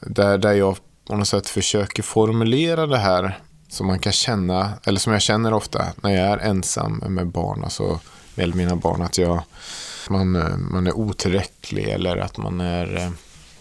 [0.00, 0.76] Där, där jag
[1.10, 5.52] på något sätt försöker formulera det här som man kan känna, eller som jag känner
[5.52, 8.00] ofta när jag är ensam med barn, alltså
[8.34, 9.42] med mina barn, att jag,
[10.10, 10.32] man,
[10.72, 13.12] man är otillräcklig eller att man är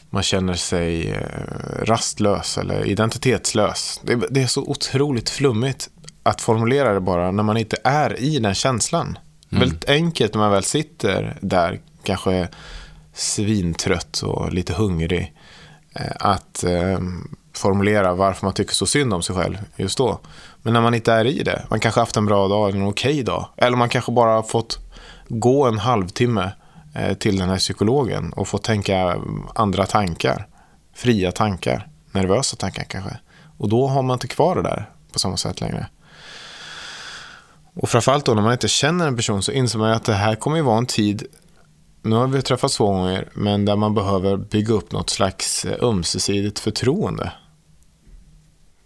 [0.09, 4.01] man känner sig eh, rastlös eller identitetslös.
[4.03, 5.89] Det, det är så otroligt flummigt
[6.23, 9.17] att formulera det bara när man inte är i den känslan.
[9.51, 9.59] Mm.
[9.59, 12.47] Väldigt enkelt när man väl sitter där, kanske
[13.13, 15.33] svintrött och lite hungrig,
[15.99, 16.99] Eh, att eh,
[17.53, 20.19] formulera varför man tycker så synd om sig själv just då.
[20.61, 22.87] Men när man inte är i det, man kanske haft en bra dag eller en
[22.87, 24.77] okej dag, eller man kanske bara har fått
[25.27, 26.51] gå en halvtimme
[26.95, 30.47] eh, till den här psykologen och få tänka mm, andra tankar,
[30.93, 33.17] fria tankar, nervösa tankar kanske.
[33.57, 35.87] Och då har man inte kvar det där på samma sätt längre.
[37.73, 40.13] Och framförallt då när man inte känner en person så inser man ju att det
[40.13, 41.23] här kommer ju vara en tid,
[42.01, 45.83] nu har vi träffats två gånger, men där man behöver bygga upp något slags eh,
[45.83, 47.31] ömsesidigt förtroende.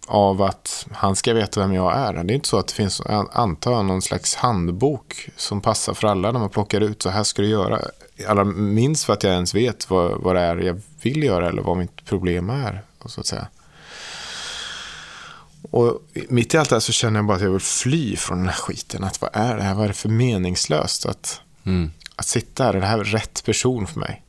[0.06, 2.12] av att han ska veta vem jag är.
[2.24, 3.00] Det är inte så att det finns,
[3.32, 7.22] antar jag, någon slags handbok som passar för alla när man plockar ut så här
[7.24, 7.80] ska du göra.
[8.28, 11.62] Allra minst för att jag ens vet vad, vad det är jag vill göra eller
[11.62, 12.82] vad mitt problem är.
[13.06, 13.46] Så att säga.
[15.70, 18.38] Och mitt i allt det här så känner jag bara att jag vill fly från
[18.38, 19.04] den här skiten.
[19.04, 19.74] Att vad är det här?
[19.74, 21.06] Vad är det för meningslöst?
[21.06, 24.22] Att, Mm att sitta här, är det här rätt person för mig?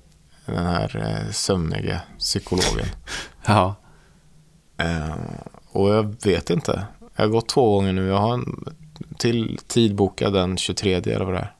[0.46, 2.86] Den här eh, sömniga psykologen.
[3.46, 3.76] Ja.
[4.78, 5.16] Eh,
[5.72, 6.86] och jag vet inte.
[7.16, 8.08] Jag har gått två gånger nu.
[8.08, 8.66] Jag har en
[9.18, 11.54] till tid bokad den 23 eller vad det är.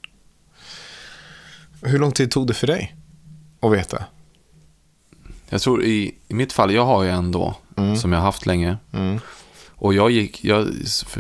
[1.82, 2.96] Hur lång tid tog det för dig
[3.60, 4.04] att veta?
[5.50, 7.96] Jag tror i, i mitt fall, jag har ju en då, Mm.
[7.98, 8.78] som jag har haft länge.
[8.94, 9.20] Mm.
[9.86, 10.68] Och jag, gick, jag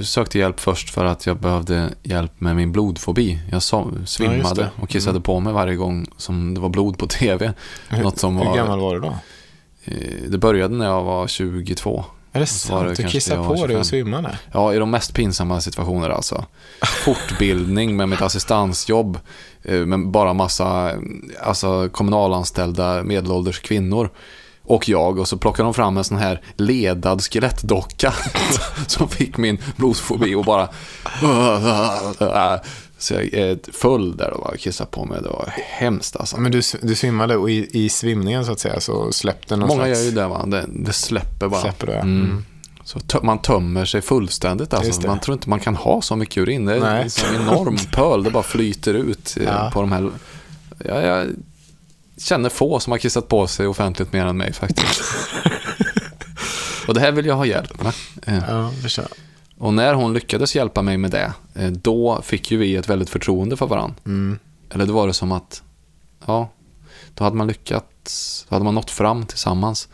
[0.01, 3.39] sökte hjälp först för att jag behövde hjälp med min blodfobi.
[3.51, 3.63] Jag
[4.05, 4.69] svimmade det.
[4.81, 7.53] och kissade på mig varje gång som det var blod på tv.
[8.03, 9.15] Något som Hur var, gammal var du då?
[9.85, 9.93] eh,
[10.29, 12.05] det började när jag var 22.
[12.31, 12.97] Är det sant?
[12.97, 13.79] Du kissade på dig 25.
[13.79, 14.39] och svimmade?
[14.51, 16.45] Ja, i de mest pinsamma situationer alltså.
[17.05, 19.19] Fortbildning med mitt assistansjobb.
[19.63, 20.91] eh, Med bara massa
[21.43, 24.09] alltså, kommunalanställda medelålders kvinnor.
[24.65, 25.19] Och jag.
[25.19, 28.13] Och så plockade de fram en sån här ledad skelettdocka.
[28.87, 30.69] som fick min blodfobi och bara...
[32.97, 35.21] Så jag är full där och bara kissade på mig.
[35.21, 36.37] Det var hemskt alltså.
[36.37, 39.83] Men du, du svimmade och i, i svimningen så att säga så släppte någon Många
[39.85, 39.99] slags...
[39.99, 40.45] gör ju det va.
[40.45, 41.61] Det, det släpper bara.
[41.61, 42.21] Släpper det, Mm.
[42.25, 42.45] mm.
[42.83, 44.73] Så man tömmer sig fullständigt.
[44.73, 45.07] Alltså.
[45.07, 46.65] Man tror inte man kan ha så mycket urin.
[46.65, 47.09] Det är Nej.
[47.29, 48.23] en enorm pöl.
[48.23, 49.69] Det bara flyter ut eh, Ja.
[49.73, 50.09] på de här.
[50.85, 51.27] Ja, jag
[52.17, 55.01] känner få som har kissat på sig offentligt mer än mig faktiskt.
[56.87, 57.93] Och det här vill jag ha hjälp med.
[58.25, 59.05] Eh, Ja, förstår.
[59.57, 63.09] Och när hon lyckades hjälpa mig med det, eh, då fick ju vi ett väldigt
[63.09, 63.95] förtroende för varandra.
[64.05, 64.39] Mm.
[64.69, 65.63] Eller då var det som att,
[66.25, 66.49] ja,
[67.13, 69.87] då hade man lyckats, då hade man nått fram tillsammans.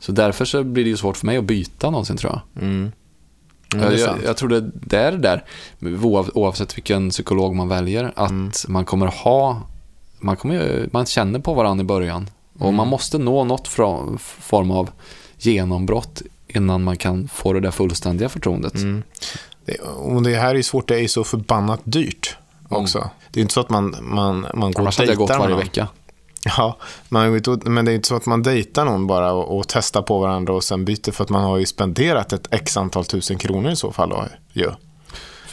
[0.00, 2.62] Så därför så blir det ju svårt för mig att byta någonsin tror jag.
[2.62, 2.92] Mm.
[3.74, 5.44] Ja, det jag, jag, tror det, det är det där,
[5.80, 8.50] oav, oavsett vilken psykolog man väljer, att Mm.
[8.68, 9.62] man kommer ha,
[10.18, 12.30] man, kommer, man känner på varandra i början.
[12.58, 12.74] Och Mm.
[12.74, 14.90] man måste nå något fra, form av
[15.38, 18.74] genombrott innan man kan få det där fullständiga förtroendet.
[18.74, 19.02] Mm.
[19.64, 22.36] Det, och det här är ju svårt, det är så förbannat dyrt
[22.68, 23.10] också.
[23.30, 25.38] Det är inte så att man, man, man går Annars och hade jag gått dejtar
[25.42, 25.64] varje någon.
[25.64, 25.88] vecka.
[26.56, 26.76] Ja,
[27.08, 30.18] man, men det är inte så att man dejtar någon bara och, och testar på
[30.18, 33.70] varandra och sen byter för att man har ju spenderat ett x antal tusen kronor
[33.70, 34.08] i så fall.
[34.08, 34.70] Då, ju.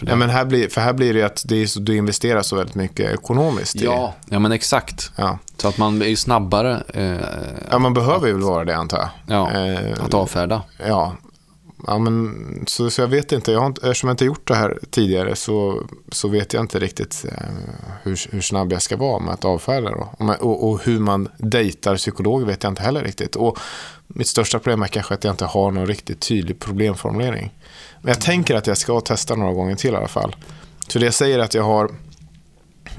[0.02, 0.12] För det.
[0.12, 2.56] Ja, men här blir, för här blir det att det är så, du investerar så
[2.56, 3.76] väldigt mycket ekonomiskt.
[3.76, 5.12] i- Ja, ja, men exakt.
[5.16, 5.38] ja.
[5.58, 7.16] Så att man är ju snabbare eh,
[7.72, 9.10] ja, man behöver ju väl vara det antar jag.
[9.38, 10.62] ja, Eh, att avfärda.
[10.88, 11.16] Ja,
[11.88, 13.52] ja men, så, så jag vet inte.
[13.52, 13.82] Jag har inte.
[13.82, 17.46] Eftersom jag inte gjort det här tidigare så, så vet jag inte riktigt eh,
[18.04, 19.90] hur, hur snabb jag ska vara med att avfärda.
[19.90, 20.10] Då.
[20.20, 23.36] Och, och, och hur man dejtar psykolog vet jag inte heller riktigt.
[23.36, 23.60] Och
[24.08, 27.54] mitt största problem är kanske att jag inte har någon riktigt tydlig problemformulering.
[28.02, 30.36] Men jag tänker att jag ska testa några gånger till i alla fall.
[30.88, 31.92] Så det jag säger är att jag har,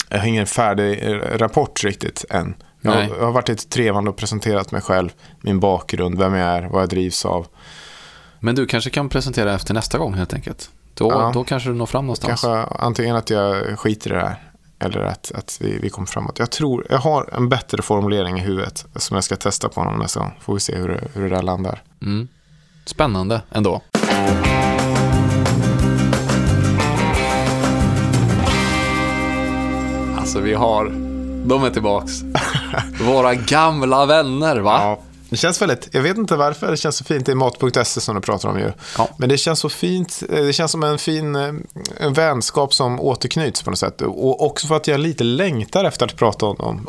[0.09, 2.55] jag har ingen färdig eh, rapport riktigt än.
[2.81, 3.09] Jag, Nej.
[3.09, 6.62] har- jag har varit lite trevande och presenterat mig själv, min bakgrund, vem jag är,
[6.62, 7.47] vad jag drivs av.
[8.44, 10.70] Men du kanske kan presentera efter nästa gång helt enkelt.
[10.94, 11.31] Då, Ja.
[11.35, 12.40] då kanske du når fram någonstans.
[12.40, 14.37] Kanske antingen att jag skiter i det här
[14.78, 16.38] eller att, att vi, vi kommer framåt.
[16.38, 19.98] Jag tror, jag har en bättre formulering i huvudet som jag ska testa på honom
[19.98, 20.35] nästa gång.
[20.40, 21.83] Får vi se hur det, hur det där landar.
[22.02, 22.28] Mm.
[22.85, 23.83] Spännande ändå.
[30.18, 30.85] Alltså vi har,
[31.46, 32.12] de är tillbaks.
[33.07, 34.78] Våra gamla vänner va?
[34.83, 34.98] Ja,
[35.33, 37.27] det känns väldigt, jag vet inte varför det känns så fint.
[37.27, 38.73] Det är mat.se som du pratar om ju.
[38.99, 39.09] Ja.
[39.16, 41.55] Men det känns så fint, eh, det känns som en fin eh,
[41.97, 44.01] en vänskap som återknyts på något sätt.
[44.03, 46.87] Och också för att jag lite längtar efter att prata om dem.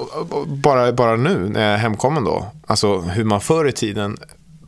[0.47, 2.45] Bara, bara nu när jag är hemkommen då.
[2.67, 4.17] Alltså hur man förr i tiden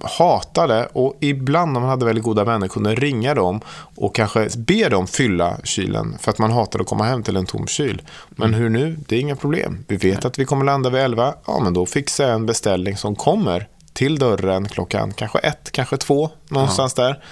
[0.01, 3.61] hatade och ibland när man hade väldigt goda vänner kunde ringa dem
[3.95, 7.45] och kanske be dem fylla kylen för att man hatade att komma hem till en
[7.45, 8.01] tom kyl.
[8.29, 8.97] Men hur nu?
[9.07, 9.85] Det är inga problem.
[9.87, 11.33] Vi vet att vi kommer landa vid 11.
[11.47, 15.97] Ja, men då fixar jag en beställning som kommer till dörren klockan kanske ett, kanske
[15.97, 17.23] två, någonstans där.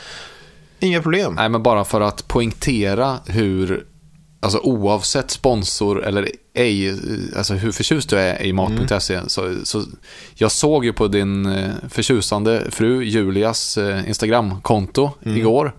[0.80, 1.36] Inga problem.
[1.36, 3.86] Nej, men bara för att poängtera hur,
[4.44, 6.96] alltså oavsett sponsor eller ej,
[7.38, 9.20] alltså hur förtjust du är i mat.se.
[9.28, 9.84] Så, så
[10.36, 15.76] jag såg ju på din eh, förtjusande fru Julias eh, Instagramkonto igår,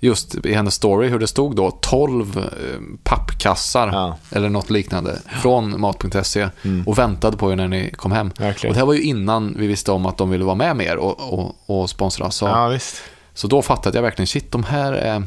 [0.00, 2.44] just i hennes story, hur det stod då 12 eh,
[3.02, 4.16] pappkassar Ja.
[4.30, 6.48] eller något liknande från mat.se
[6.86, 8.30] och väntade på er när ni kom hem.
[8.38, 8.70] Verkligen.
[8.70, 10.96] Och det här var ju innan vi visste om att de ville vara med mer
[10.96, 12.30] och, och, och sponsra.
[12.30, 12.96] Så Ja, visst.
[13.34, 15.22] så då fattade jag verkligen, shit, de här är,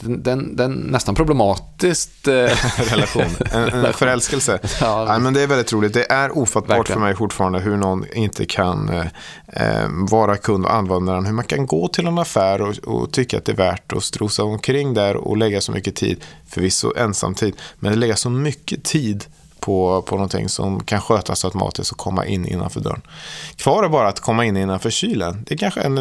[0.00, 2.28] den, den, nästan problematiskt...
[2.28, 2.32] Eh,
[2.90, 4.58] relation, en, en förälskelse.
[4.80, 5.04] Ja.
[5.08, 5.94] Nej, men det är väldigt roligt.
[5.94, 7.00] Det är ofattbart Verkligen.
[7.00, 9.06] för mig fortfarande hur någon inte kan eh,
[9.46, 11.26] eh, vara kund och använda den.
[11.26, 14.04] Hur man kan gå till en affär och, och tycka att det är värt att
[14.04, 19.24] strosa omkring där och lägga så mycket tid, förvisso ensamtid, men lägga så mycket tid
[19.60, 23.02] på, på någonting som kan skötas automatiskt och komma in innanför dörren.
[23.56, 25.44] Kvar är bara att komma in innanför kylen.
[25.46, 25.98] Det är kanske en,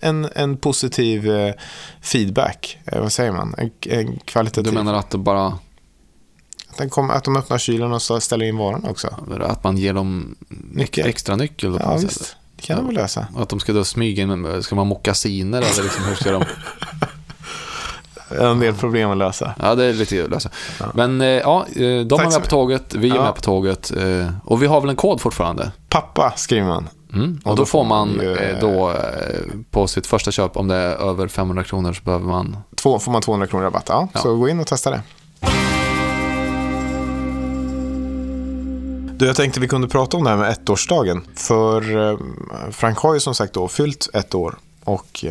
[0.00, 1.54] en, en positiv eh,
[2.00, 2.78] feedback.
[2.84, 3.54] Eh, vad säger man?
[3.58, 4.72] En, en kvalitativ.
[4.72, 5.46] du menar att det bara...
[5.46, 9.08] Att, den kom, att de öppnar kylen och ställer in varan också.
[9.40, 10.36] Att man ger dem
[10.72, 11.06] Nyckel.
[11.06, 11.72] extra nyckel?
[11.72, 12.36] då Ja, visst.
[12.56, 13.26] Det kan de väl lösa.
[13.36, 16.44] Att de ska då smyga in, ska man mockasiner eller liksom, hur ska de?
[18.30, 19.54] En del problem att lösa.
[19.62, 20.50] Ja, det är lite att lösa.
[20.94, 23.22] Men eh, ja, eh, de Tack är med på tåget, vi är Ja.
[23.22, 25.72] med på tåget eh, och vi har väl en kod fortfarande.
[25.88, 26.88] Pappa skriver man.
[27.12, 27.40] Mm.
[27.44, 28.92] Och, Och då, då får man ju, då
[29.70, 32.56] på sitt första köp, om det är över 500 kronor, så behöver man...
[32.74, 33.86] Två, får man 200 kronor rabatt.
[33.88, 34.20] Ja, Ja.
[34.20, 35.00] Så gå in och testa det.
[39.18, 41.22] Du, jag tänkte vi kunde prata om det här med ettårsdagen.
[41.34, 41.82] För
[42.72, 44.56] Frank har ju som sagt då fyllt ett år.
[44.84, 45.24] Och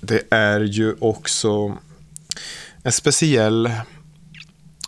[0.00, 1.76] det är ju också
[2.82, 3.70] en speciell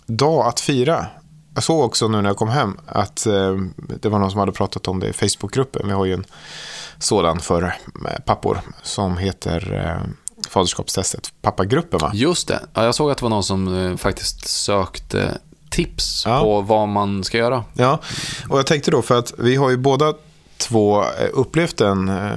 [0.07, 1.07] dag att fira.
[1.55, 3.57] Jag såg också nu när jag kom hem att eh,
[4.01, 5.87] det var någon som hade pratat om det i Facebookgruppen.
[5.87, 6.25] Vi har ju en
[6.99, 10.11] sådan för eh, pappor som heter eh,
[10.49, 12.11] Faderskapstestet, pappagruppen va?
[12.15, 15.39] Just det, ja, jag såg att det var någon som faktiskt sökte
[15.71, 16.41] tips Ja.
[16.41, 17.65] på vad man ska göra.
[17.75, 18.01] Ja,
[18.49, 20.15] och jag tänkte då för att vi har ju båda
[20.63, 22.37] två eh, upplevt en eh,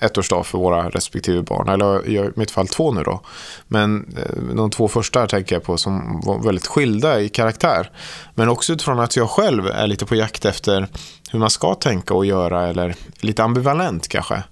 [0.00, 1.68] ettårsdag för våra respektive barn.
[1.68, 3.20] Eller i mitt fall två nu då.
[3.68, 7.90] Men eh, de två första tänker jag på som var väldigt skilda i karaktär.
[8.34, 10.88] Men också utifrån att jag själv är lite på jakt efter
[11.30, 12.68] hur man ska tänka och göra.
[12.68, 14.42] Eller lite ambivalent kanske.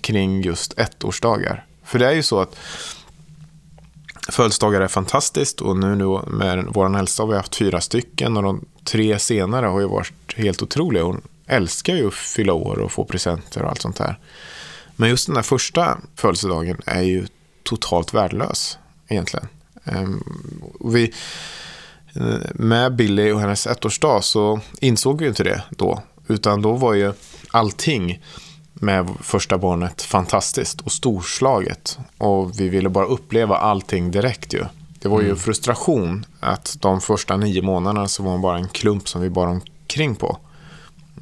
[0.00, 1.64] Kring just ettårsdagar.
[1.84, 2.56] För det är ju så att
[4.28, 8.42] Födelsedagar är fantastiskt och nu, nu med vår äldsta har vi haft fyra stycken och
[8.42, 11.02] de tre senare har ju varit helt otroliga.
[11.02, 14.18] Hon älskar ju att fylla år och få presenter och allt sånt där.
[14.96, 17.26] Men just den där första födelsedagen är ju
[17.62, 19.48] totalt värdelös egentligen.
[19.84, 20.24] Ehm,
[20.84, 21.12] vi,
[22.54, 26.02] med Billy och hennes ettårsdag så insåg vi ju inte det då.
[26.28, 27.12] Utan då var ju
[27.50, 28.22] allting
[28.74, 31.98] med första barnet fantastiskt och storslaget.
[32.18, 34.64] Och vi ville bara uppleva allting direkt ju.
[34.98, 39.08] Det var ju frustration att de första nio månaderna så var hon bara en klump
[39.08, 40.38] som vi bar omkring på.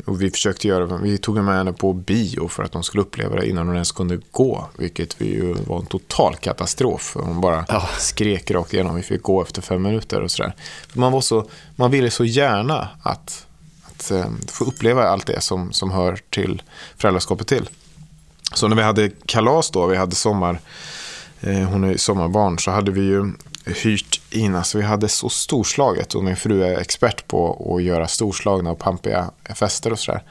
[0.07, 3.37] Och vi försökte göra, vi tog med henne på bio för att de skulle uppleva
[3.37, 4.69] det innan hon ens kunde gå.
[4.77, 7.17] Vilket vi ju var en total katastrof.
[7.21, 7.89] Hon bara Ja.
[7.99, 8.97] skrek rakt igenom.
[8.97, 10.55] Vi fick gå efter fem minuter och sådär.
[10.93, 13.47] Man, var så, man ville så gärna att,
[13.83, 16.63] att eh, få uppleva allt det som, som hör till
[16.97, 17.69] föräldraskapet till.
[18.55, 20.61] Så när vi hade kalas då, vi hade sommar,
[21.41, 23.33] eh, hon är sommarbarn, så hade vi ju
[23.69, 28.09] hyrt in, alltså vi hade så storslaget och min fru är expert på att göra
[28.09, 30.23] storslagna och pampiga fester och sådär.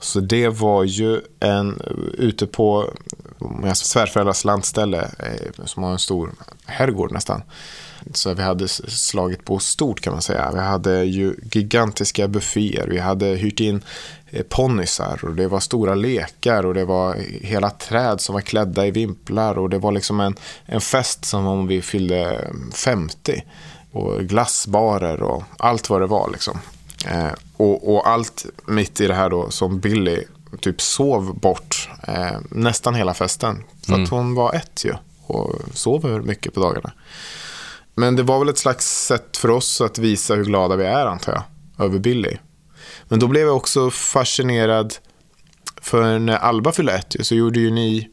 [0.00, 1.82] Så det var ju en,
[2.18, 2.90] ute på
[3.38, 6.32] mina svärföräldrars landställe eh, som har en stor
[6.66, 7.42] herrgård nästan.
[8.12, 10.50] Så vi hade slagit på stort kan man säga.
[10.54, 12.86] Vi hade ju gigantiska bufféer.
[12.86, 13.82] Vi hade hyrt in
[14.30, 18.86] eh, ponnysar och det var stora lekar och det var hela träd som var klädda
[18.86, 20.36] i vimplar och det var liksom en,
[20.66, 23.44] en fest som om vi fyllde 50.
[23.92, 26.58] Och glassbarer och allt vad det var liksom.
[27.06, 30.24] Eh, och, och allt mitt i det här då som Billy
[30.60, 33.64] typ sov bort eh, nästan hela festen.
[33.86, 34.94] För att hon var ett ju
[35.26, 36.92] och sover mycket på dagarna.
[38.02, 41.06] Men det var väl ett slags sätt för oss att visa hur glada vi är
[41.06, 42.36] antar jag, över Billy.
[43.08, 44.94] Men då blev jag också fascinerad
[45.82, 48.08] för när Alba fyllde ett så gjorde ju ni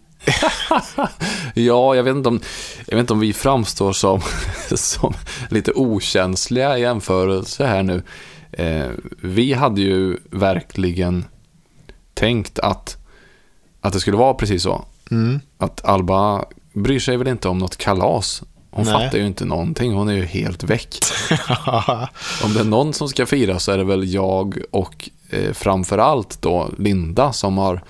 [1.54, 2.40] Ja, jag vet inte om,
[2.86, 4.22] jag vet inte om vi framstår som,
[4.76, 5.14] som
[5.50, 8.04] lite okänsliga i jämförelse här nu.
[8.52, 8.90] Eh,
[9.22, 11.26] vi hade ju verkligen
[12.14, 12.98] tänkt att,
[13.82, 14.86] att det skulle vara precis så.
[15.12, 15.40] Mm.
[15.58, 18.44] Att Alba bryr sig väl inte om något kalas.
[18.72, 18.94] Hon Nej.
[18.94, 20.96] fattar ju inte någonting, hon är ju helt väck.
[22.44, 26.42] Om det är någon som ska fira så är det väl jag och eh, framförallt
[26.42, 27.84] då Linda som har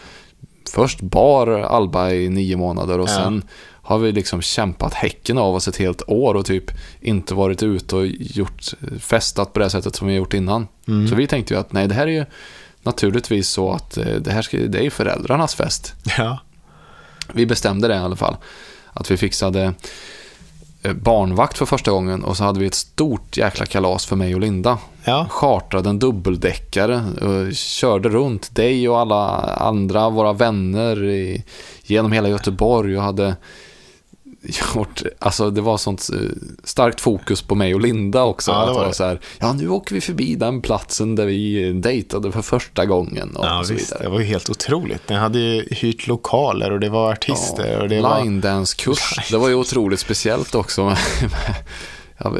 [0.73, 3.13] först bar Alba i nio månader och Ja.
[3.15, 3.43] sen
[3.81, 7.95] har vi liksom kämpat häcken av oss ett helt år och typ inte varit ute
[7.95, 10.67] och gjort festat på det sättet som vi gjort innan.
[11.09, 12.25] Så vi tänkte ju att nej, det här är ju
[12.83, 15.93] naturligtvis så att eh, det här ska, det är ju föräldrarnas fest.
[16.17, 16.39] ja.
[17.33, 18.35] Vi bestämde det i alla fall.
[18.93, 19.73] Att vi fixade
[20.81, 24.41] barnvakt för första gången och så hade vi ett stort jäkla kalas för mig och
[24.41, 24.77] Linda.
[25.03, 25.27] Ja.
[25.29, 31.43] Chartrade en dubbeldäckare och körde runt dig och alla andra, våra vänner i,
[31.83, 33.35] genom hela Göteborg och hade
[34.75, 36.19] gjort, alltså det var sånt eh,
[36.63, 38.51] starkt fokus på mig och Linda också.
[38.51, 41.25] Ja, det att var det så här, ja nu åker vi förbi den platsen där
[41.25, 43.91] vi dejtade för första gången och, Ja, så visst.
[43.91, 44.03] vidare.
[44.03, 45.09] Det var ju helt otroligt.
[45.09, 47.81] Ni hade ju hyrt lokaler och det var artister.
[47.81, 48.23] och det var...
[48.23, 49.29] Line dance-kurs.
[49.31, 50.85] Det var ju otroligt speciellt också.
[50.85, 51.55] Med, med,
[52.17, 52.33] ja,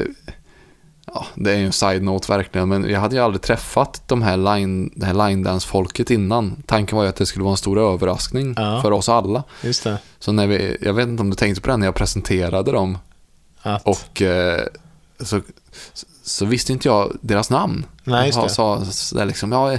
[1.14, 4.38] ja, det är ju en side-note verkligen, men jag hade ju aldrig träffat de här
[4.38, 6.64] line, det här line dance-folket innan.
[6.66, 8.82] Tanken var ju att det skulle vara en stor överraskning Ja.
[8.82, 9.44] för oss alla.
[9.64, 9.98] Just det.
[10.20, 12.98] Så när vi, jag vet inte om du tänkte på det när jag presenterade dem
[13.62, 13.86] Att...
[13.88, 14.62] och eh,
[15.20, 15.42] så,
[16.24, 17.86] så visste inte jag deras namn.
[18.04, 18.50] Nej, just jag det.
[18.54, 19.78] sa sådär liksom, ja,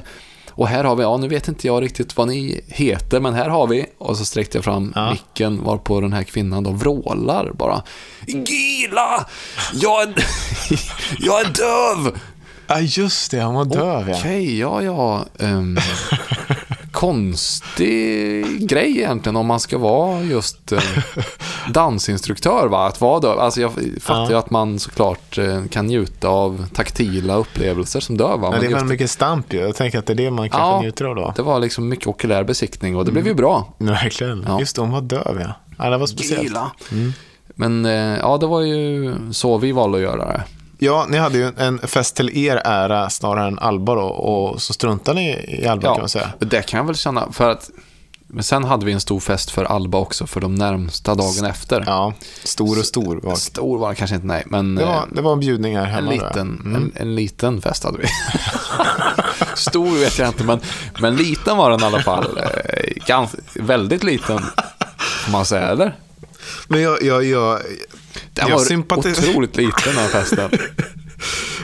[0.60, 3.48] och här har vi, ja nu vet inte jag riktigt vad ni heter, men här
[3.48, 3.86] har vi.
[3.98, 5.10] Och så sträckte jag fram Ja.
[5.10, 7.82] micken varpå den här kvinnan då vrålar bara.
[8.26, 9.26] Gila!
[9.74, 10.14] Jag är,
[11.18, 12.18] jag är döv!
[12.66, 13.40] Ja, just det.
[13.40, 14.10] Han var döv.
[14.10, 15.24] Okej, ja, ja.
[15.38, 15.78] Um,
[17.00, 20.80] konstig grej egentligen om man ska vara just eh,
[21.72, 22.86] dansinstruktör, va?
[22.86, 23.38] Att vara döv.
[23.40, 24.38] Alltså jag fattar ju Ja.
[24.38, 28.50] att man såklart eh, kan njuta av taktila upplevelser som döv, va?
[28.50, 29.58] Men det är väldigt mycket stamp ju.
[29.60, 30.80] Jag tänker att det är det man kanske Ja.
[30.80, 31.32] njuter av då.
[31.36, 33.74] det var liksom mycket okulär besiktning och det blev ju bra.
[33.78, 34.44] Verkligen.
[34.48, 34.60] Ja.
[34.60, 35.54] Just det, hon var döv, ja.
[35.78, 36.42] Ja, det var speciellt.
[36.42, 36.70] Gila.
[37.54, 40.42] Men eh, ja, det var ju så vi valde att göra det.
[40.82, 44.02] Ja, ni hade ju en fest till er ära snarare än Alba då.
[44.02, 45.28] Och så struntade ni
[45.62, 46.28] i Alba kan Ja, man säga.
[46.38, 47.32] det kan jag väl känna.
[47.32, 47.70] För att,
[48.26, 51.84] men sen hade vi en stor fest för Alba också för de närmsta dagen efter.
[51.86, 52.14] Ja,
[52.44, 54.42] stor och stor var Stor var kanske inte, nej.
[54.46, 54.82] Men det.
[54.82, 56.14] eh, Var, det var en bjudning här en, hemma.
[56.14, 56.26] ja.
[56.28, 56.74] liten, Mm.
[56.76, 58.06] en, en liten fest hade vi.
[59.56, 60.60] Stor vet jag inte, men,
[61.00, 62.38] men liten var den i alla fall.
[62.38, 64.38] Eh, Gans, väldigt liten,
[65.24, 65.96] får man säga, eller?
[66.68, 67.60] Men jag, jag, jag,
[68.34, 70.50] Jag var otroligt liten den här festen.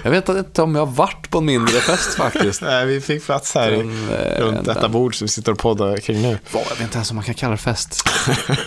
[0.05, 2.63] Jag vet inte om jag har varit på en mindre fest faktiskt.
[2.63, 5.59] Nej, vi fick plats här Den, eh, runt detta den- bord som vi sitter och
[5.59, 6.39] poddar kring nu.
[6.53, 8.09] Jag vet inte ens om man kan kalla det fest.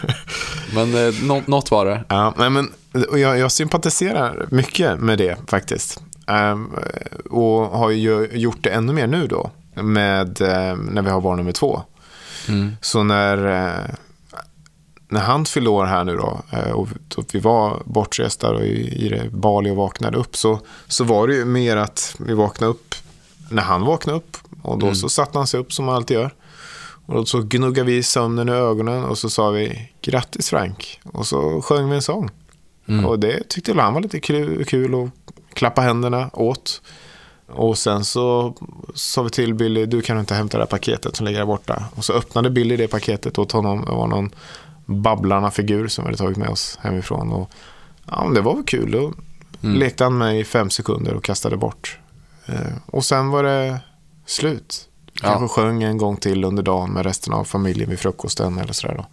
[0.74, 2.04] Men eh, nå, något var det.
[2.08, 2.72] Ja, nej, men
[3.12, 6.02] jag, jag sympatiserar mycket med det faktiskt.
[6.28, 6.70] Ehm,
[7.30, 9.52] och har ju gjort det ännu mer nu då.
[9.74, 11.82] Med, eh, när vi har barn nummer två.
[12.48, 12.72] Mm.
[12.82, 13.90] Så när, eh,
[15.10, 16.42] när han fyllde år här nu då.
[16.52, 16.88] eh, och
[17.34, 20.36] vi var bortresta då i, Bali och vaknade upp.
[20.36, 22.96] Så, så var det ju mer att vi vaknade upp
[23.50, 24.38] när han vaknade upp.
[24.62, 26.34] Och då så satte han sig upp som han alltid gör.
[27.06, 31.00] Och då så gnuggade vi sömnen i ögonen och så sa vi grattis Frank.
[31.04, 32.30] Och så sjöng vi en sång.
[32.88, 33.06] Mm.
[33.06, 35.10] Och det tyckte han var lite kul, kul att
[35.54, 36.82] klappa händerna åt.
[37.48, 38.54] Och sen så
[38.94, 41.84] sa vi till Billy, du kan inte hämta det här paketet som ligger där borta.
[41.96, 43.86] Och så öppnade Billy det paketet åt honom.
[43.86, 44.30] Det var någon
[44.90, 47.32] Babblarna-figur som vi hade tagit med oss hemifrån.
[47.32, 47.50] Och,
[48.06, 48.92] ja, det var väl kul.
[48.92, 49.14] Då
[49.64, 49.80] Mm.
[49.80, 51.98] lekte han med i fem sekunder och kastade bort.
[52.46, 53.80] Eh, och sen var det
[54.26, 54.88] slut.
[55.14, 55.48] Kanske Ja.
[55.48, 59.06] sjöng en gång till under dagen med resten av familjen vid frukosten eller sådär då.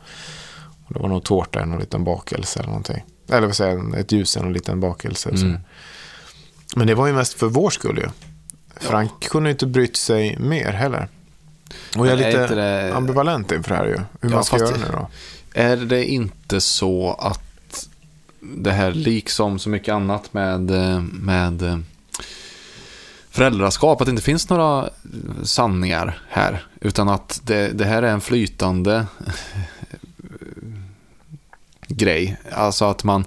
[0.86, 3.04] Och det var nog tårta, en liten bakelse eller någonting.
[3.28, 5.28] Eller vad säger jag, ett ljus, en liten bakelse.
[5.28, 5.34] och.
[5.36, 5.60] Mm.
[6.76, 8.08] Men det var ju mest för vår skull ju.
[8.80, 11.08] Frank kunde ju inte brytt sig mer heller.
[11.98, 13.96] Och jag är är lite det- ambivalent inför det här ju.
[14.20, 15.08] Hur Ja, man ska göra nu då.
[15.58, 17.88] Är det inte så att
[18.40, 21.78] det här, liksom så mycket annat med, eh, med eh,
[23.30, 28.12] föräldraskap, att det inte finns några eh, sanningar här, utan att det, det här är
[28.12, 29.06] en flytande
[31.88, 32.36] grej.
[32.52, 33.24] Alltså att man,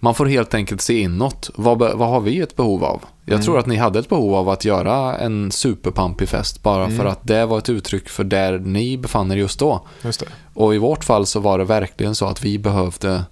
[0.00, 1.50] man får helt enkelt se inåt.
[1.54, 3.04] Vad, vad har vi ett behov av?
[3.24, 7.04] Jag tror att ni hade ett behov av att göra en superpampig fest bara för
[7.04, 9.86] att det var ett uttryck för där ni befann er just då.
[10.02, 10.26] Just det.
[10.54, 13.24] Och i vårt fall så var det verkligen så att vi behövde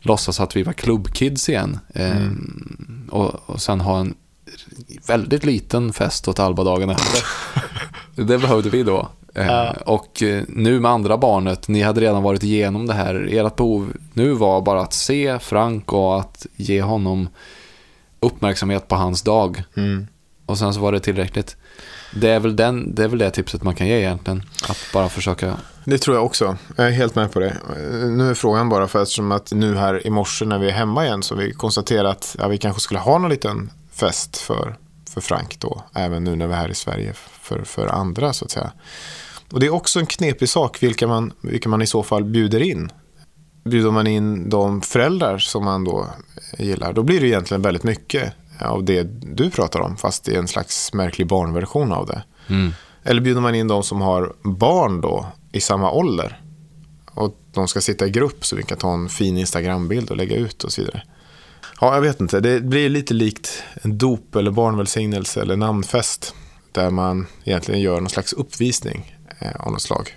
[0.00, 1.78] låtsas att vi var klubbkids igen.
[1.94, 4.14] Ehm, och, och sen ha en
[5.06, 7.24] väldigt liten fest åt Alba dagen efter.
[8.14, 9.08] det behövde vi då.
[9.34, 9.74] Eh, Ja.
[9.86, 13.28] Och eh, nu med andra barnet, ni hade redan varit igenom det här.
[13.32, 17.28] Ert behov nu var bara att se Frank och att ge honom
[18.22, 19.62] uppmärksamhet på hans dag.
[19.76, 20.06] Mm.
[20.46, 21.56] Och sen så var det tillräckligt.
[22.14, 24.42] Det är väl, den, det, är väl det tipset man kan ge egentligen.
[24.68, 26.56] Att bara försöka Det tror jag också.
[26.76, 27.56] Jag är helt med på det.
[28.08, 31.04] Nu är frågan bara för eftersom att nu här i morse när vi är hemma
[31.06, 34.76] igen så vi konstaterat att ja, vi kanske skulle ha någon liten fest för,
[35.14, 35.82] för Frank då.
[35.94, 38.72] Även nu när vi är här i Sverige för, för andra så att säga.
[39.52, 42.62] Och det är också en knepig sak vilka man, vilka man i så fall bjuder
[42.62, 42.90] in.
[43.64, 46.06] Bjuder man in de föräldrar som man då
[46.58, 49.02] gillar, då blir det egentligen väldigt mycket av det
[49.36, 52.22] du pratar om, fast i en slags märklig barnversion av det.
[52.48, 52.72] Mm.
[53.04, 56.40] Eller bjuder man in de som har barn då i samma ålder?
[57.14, 60.36] Och de ska sitta i grupp så vi kan ta en fin Instagram-bild och lägga
[60.36, 61.02] ut och så vidare.
[61.80, 62.40] Ja, jag vet inte.
[62.40, 66.34] Det blir lite likt en dop eller barnvälsignelse eller namnfest.
[66.72, 70.16] Där man egentligen gör någon slags uppvisning eh, av något slag.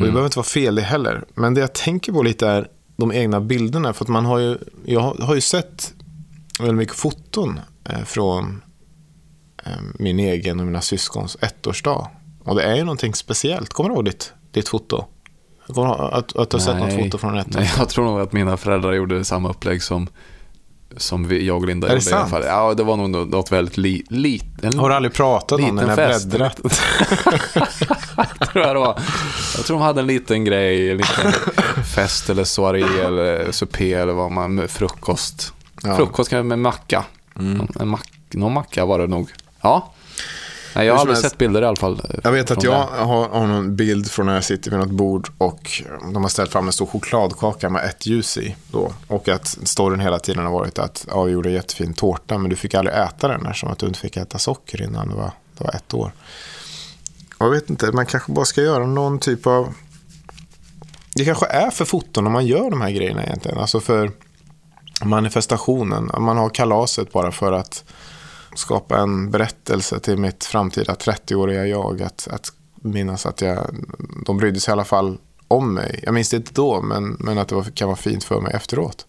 [0.00, 1.24] Och det behöver inte vara fel det heller.
[1.34, 3.92] Men det jag tänker på lite är de egna bilderna.
[3.92, 5.94] För att man har ju, jag har- ju sett
[6.58, 8.62] väldigt mycket foton eh, från
[9.64, 12.10] eh, min egen och mina syskons ettårsdag.
[12.44, 13.72] Och det är ju någonting speciellt.
[13.72, 15.04] Kommer du ihåg ditt, ditt foto?
[15.68, 17.60] Att, att du har sett något foto från ettårsdag?
[17.60, 20.08] Nej, jag tror nog att mina föräldrar gjorde samma upplägg som,
[20.96, 22.42] som vi, jag och Linda Är det gjorde i alla fall.
[22.46, 24.74] Ja, det var nog nå- något väldigt li, litet.
[24.74, 26.56] Har du aldrig pratat om det Liten när jag bläddrat?
[28.52, 28.98] tror jag det var.
[29.56, 31.32] Jag tror de hade en liten grej, en liten
[31.94, 35.52] fest eller soaré eller supé eller vad man, frukost.
[35.82, 35.96] Ja.
[35.96, 37.04] Frukost med macka.
[37.80, 39.30] En mack, någon macka var det nog.
[39.60, 39.92] Ja.
[40.76, 42.02] Nej, jag har aldrig sett bilder i alla fall.
[42.24, 43.04] Jag vet att jag det.
[43.04, 46.52] har, har någon bild från när jag sitter vid något bord och de har ställt
[46.52, 48.56] fram en stor chokladkaka med ett ljus i.
[48.70, 48.92] Då.
[49.06, 52.50] Och att storyn hela tiden har varit att ja, vi gjorde en jättefin tårta men
[52.50, 55.30] du fick aldrig äta den eftersom att du inte fick äta socker innan du var,
[55.58, 56.12] du var ett år.
[57.38, 59.74] Jag vet inte, man kanske bara ska göra någon typ av...
[61.14, 63.58] Det kanske är för foton om man gör de här grejerna egentligen.
[63.58, 64.10] Alltså för
[65.04, 66.10] manifestationen.
[66.18, 67.84] Man har kalaset bara för att
[68.58, 72.02] skapa en berättelse till mitt framtida 30-åriga jag.
[72.02, 72.52] Att, att
[72.82, 73.66] minnas att jag,
[74.26, 76.00] de brydde sig i alla fall om mig.
[76.02, 78.52] Jag minns det inte då, men, men att det var, kan vara fint för mig
[78.54, 79.06] efteråt.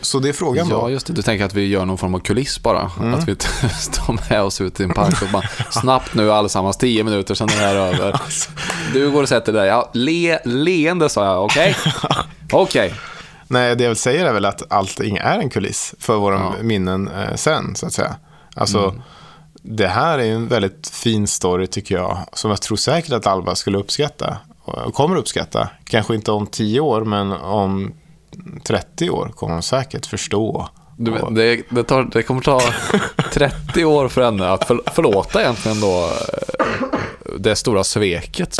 [0.00, 0.90] Så det är frågan Ja, då.
[0.90, 1.12] just det.
[1.12, 2.90] Du tänker att vi gör någon form av kuliss bara.
[3.00, 3.14] Mm.
[3.14, 3.36] Att vi
[3.80, 7.48] står med oss ut i en park och bara snabbt nu allesammans, tio minuter, sen
[7.48, 8.12] är det här över.
[8.24, 8.50] Alltså.
[8.92, 9.66] Du går och sätter dig.
[9.68, 11.76] Ja, le, leende sa jag, okej?
[12.52, 12.94] Okej.
[13.48, 16.54] Nej, det jag säger är väl att allting är en kuliss för våra Ja.
[16.62, 18.16] minnen eh, sen, så att säga.
[18.60, 19.02] Alltså, Mm.
[19.62, 23.54] det här är en väldigt fin story tycker jag, som jag tror säkert att Alba
[23.54, 24.36] skulle uppskatta.
[24.64, 25.68] Och kommer uppskatta.
[25.84, 27.92] Kanske inte om 10 år, men om
[28.64, 30.68] 30 år kommer hon säkert förstå.
[30.96, 32.60] Du, det, det, tar, det kommer ta
[33.32, 38.56] 30 år för henne att för, förlåta egentligen då eh, det stora sveket.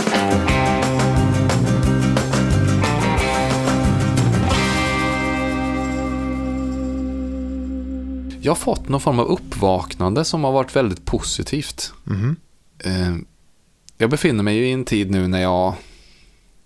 [8.42, 11.92] Jag har fått någon form av uppvaknande som har varit väldigt positivt.
[12.84, 13.16] Eh,
[13.98, 15.74] Jag befinner mig ju i en tid nu när jag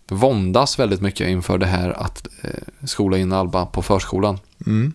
[0.08, 4.38] våndas väldigt mycket inför det här att eh, skola in Alba på förskolan.
[4.66, 4.92] Mm.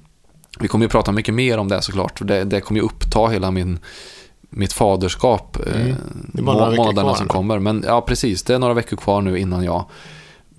[0.60, 2.28] Vi kommer ju prata mycket mer om det såklart.
[2.28, 3.80] Det, det kommer ju uppta hela min,
[4.50, 5.96] mitt faderskap eh, Mm.
[6.34, 7.60] Det är bara några månaderna kvar som kommer.
[7.60, 8.44] Men ja, precis.
[8.44, 9.86] Det är några veckor kvar nu innan jag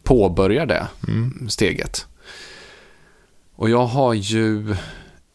[0.03, 1.49] påbörjar det Mm.
[1.49, 2.07] steget.
[3.57, 4.77] Och jag har ju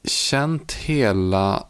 [0.07, 1.65] känt hela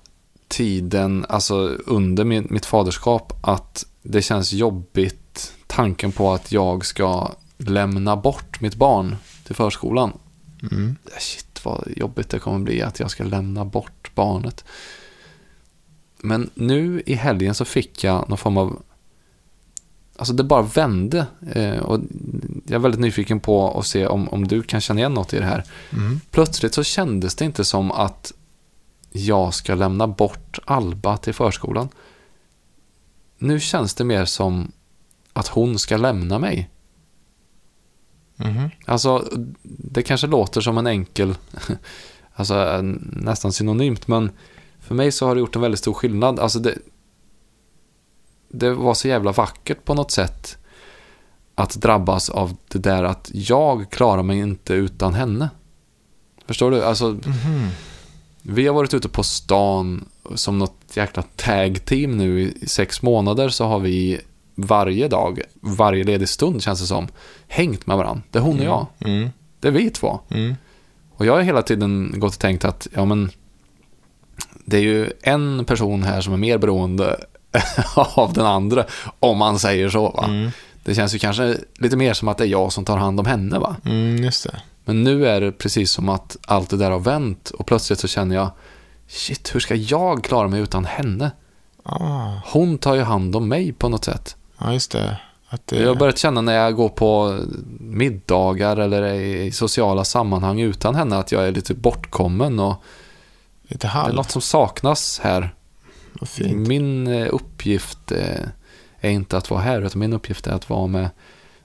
[0.48, 1.56] tiden, alltså
[1.86, 8.62] under min, mitt faderskap, att det känns jobbigt tanken på att jag ska lämna bort
[8.62, 10.14] mitt barn till förskolan.
[10.72, 10.96] Mm.
[11.20, 14.66] Shit vad jobbigt det kommer bli att jag ska lämna bort barnet.
[16.22, 18.82] Men nu i helgen så fick jag någon form av...
[20.16, 21.28] Alltså det bara vände.
[21.52, 22.00] Eh, och
[22.66, 25.40] jag är väldigt nyfiken på att se om, om du kan känna igen något i
[25.40, 25.64] det här.
[25.94, 26.20] Mm.
[26.32, 28.34] Plötsligt så kändes det inte som att
[29.12, 31.90] jag ska lämna bort Alba till förskolan.
[33.38, 34.72] Nu känns det mer som
[35.34, 36.70] att hon ska lämna mig.
[38.36, 38.70] Mhm.
[38.86, 39.28] Alltså,
[39.64, 41.36] det kanske låter som en enkel,
[42.36, 42.80] alltså
[43.12, 44.32] nästan synonymt, men
[44.80, 46.40] för mig så har det gjort en väldigt stor skillnad.
[46.40, 46.78] Alltså det,
[48.60, 50.58] det var så jävla vackert på något sätt
[51.56, 55.50] att drabbas av det där att jag klarar mig inte utan henne.
[56.48, 56.84] Förstår du?
[56.84, 57.70] Alltså, Mhm.
[58.42, 63.50] vi har varit ute på stan som något jäkla tag team nu i sex månader
[63.50, 64.20] så har vi
[64.56, 67.08] varje dag, varje ledig stund känns det som,
[67.48, 68.24] hängt med varandra.
[68.32, 68.86] Det är hon och jag.
[69.00, 69.30] Mm.
[69.60, 70.20] Det är vi två.
[70.30, 70.56] Mm.
[71.16, 73.32] Och jag har hela tiden gått och tänkt att, ja men,
[74.66, 77.26] det är ju en person här som är mer beroende
[77.96, 78.86] av den andra,
[79.20, 80.24] om man säger så va.
[80.26, 80.52] Mm.
[80.84, 83.26] Det känns ju kanske lite mer som att det är jag som tar hand om
[83.26, 83.76] henne va.
[83.86, 84.62] Mm, just det.
[84.86, 88.08] Men nu är det precis som att allt det där har vänt och plötsligt så
[88.08, 88.50] känner jag,
[89.08, 91.32] shit, hur ska jag klara mig utan henne?
[91.84, 94.36] Ah, Hon tar ju hand om mig på något sätt.
[94.58, 95.18] ja, just det.
[95.66, 97.40] Det Jag har börjat känna när jag går på
[97.80, 102.84] middagar eller i sociala sammanhang utan henne att jag är lite bortkommen och
[103.68, 104.16] lite det är halv.
[104.16, 105.56] något som saknas här.
[106.56, 108.46] Min eh, uppgift eh,
[109.00, 111.10] är inte att vara här utan min uppgift är att vara med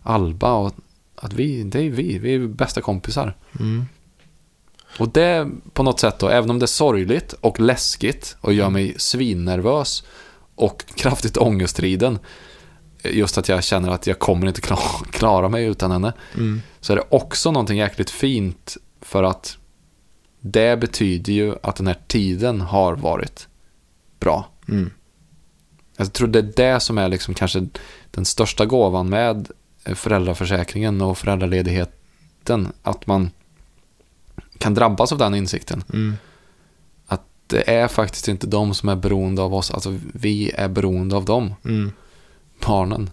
[0.03, 0.73] Alba och
[1.15, 3.37] att vi, det är vi, vi är bästa kompisar.
[3.61, 3.85] Mm.
[4.99, 8.71] Och det på något sätt då, även om det är sorgligt och läskigt och gör
[8.71, 10.05] mig svinnervös
[10.55, 12.19] och kraftigt ångestriden,
[13.05, 14.81] just att jag känner att jag kommer inte klara,
[15.11, 16.63] klara mig utan henne, Mm.
[16.81, 19.57] så är det också någonting jäkligt fint för att
[20.41, 23.49] det betyder ju att den här tiden har varit
[24.21, 24.49] bra.
[24.69, 24.91] Mm.
[25.97, 27.69] Jag tror det är det som är liksom kanske
[28.11, 29.51] den största gåvan med
[29.85, 32.73] föräldraförsäkringen och föräldraledigheten.
[32.83, 33.31] Att man
[34.59, 35.85] kan drabbas av den insikten.
[35.93, 36.17] Mm.
[37.07, 41.17] Att det är faktiskt inte de som är beroende av oss, alltså vi är beroende
[41.17, 41.93] av dem, Mm.
[42.67, 43.11] barnen.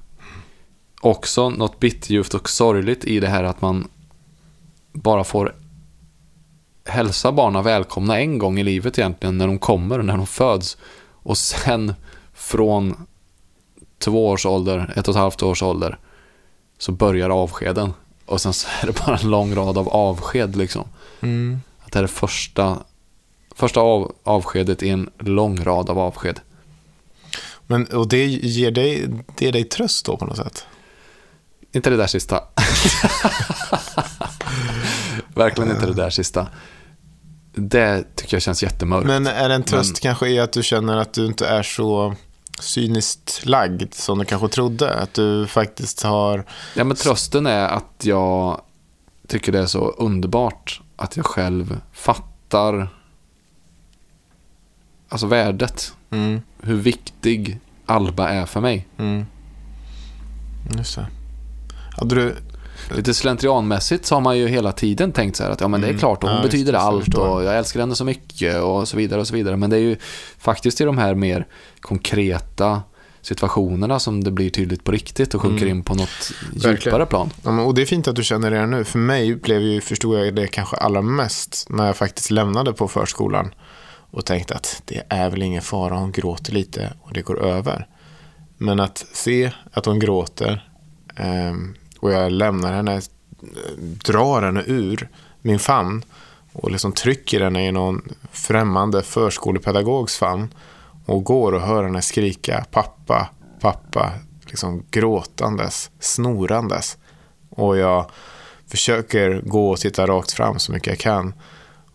[1.01, 3.87] Också något bitterljuvt och sorgligt i det här att man
[4.93, 5.55] bara får
[6.87, 10.77] hälsa barnen välkomna en gång i livet egentligen, när de kommer, när de föds.
[11.11, 11.93] Och sen
[12.33, 13.07] från
[13.99, 15.99] två års ålder, ett och ett halvt års ålder,
[16.77, 17.93] så börjar avskeden.
[18.25, 20.87] Och sen så är det bara en lång rad av avsked liksom.
[21.21, 21.61] Mm.
[21.79, 22.77] Att det är det första,
[23.55, 26.39] första av, avskedet i en lång rad av avsked.
[27.67, 30.65] Men, och det ger dig, det ger dig tröst då på något sätt?
[31.71, 32.43] Inte det där sista.
[35.33, 36.47] Verkligen inte det där sista.
[37.59, 39.07] Det tycker jag känns jättemörkt.
[39.07, 42.15] Men är det en tröst kanske i att du känner att du inte är så
[42.59, 44.93] cyniskt lagd som du kanske trodde?
[44.93, 46.45] Att du faktiskt har...
[46.75, 48.61] Ja, men trösten är att jag
[49.27, 52.89] tycker det är så underbart att jag själv fattar
[55.09, 55.93] alltså värdet.
[56.11, 58.87] Mm, Hur viktig Alba är för mig.
[58.97, 59.25] mm.
[60.77, 61.07] Just det.
[61.97, 62.35] Hade du...
[62.95, 65.87] Lite slentrianmässigt så har man ju hela tiden tänkt så här att ja men det
[65.87, 65.99] är Mm.
[65.99, 68.87] klart och hon Ja, just betyder så allt och jag älskar henne så mycket och
[68.87, 69.57] så vidare och så vidare.
[69.57, 69.97] Men det är ju
[70.37, 71.47] faktiskt i de här mer
[71.79, 72.81] konkreta
[73.21, 75.77] situationerna som det blir tydligt på riktigt och sjunker Mm.
[75.77, 76.09] in på något
[76.53, 76.75] Verkligen.
[76.75, 77.29] djupare plan.
[77.43, 78.83] Ja, och det är fint att du känner det nu.
[78.83, 82.87] För mig blev ju, förstod jag det kanske allra mest när jag faktiskt lämnade på
[82.87, 83.53] förskolan
[84.11, 87.87] och tänkte att det är väl ingen fara, hon gråter lite och det går över.
[88.57, 90.69] Men att se att hon gråter
[91.15, 93.01] ehm, och jag lämnar henne,
[93.77, 95.09] drar henne ur
[95.41, 96.03] min famn
[96.53, 100.53] och liksom trycker henne i någon främmande förskolepedagogs famn
[101.05, 103.29] och går och hör henne skrika pappa,
[103.59, 104.11] pappa,
[104.45, 106.97] liksom gråtandes, snorandes.
[107.49, 108.11] Och jag
[108.67, 111.33] försöker gå och titta rakt fram så mycket jag kan.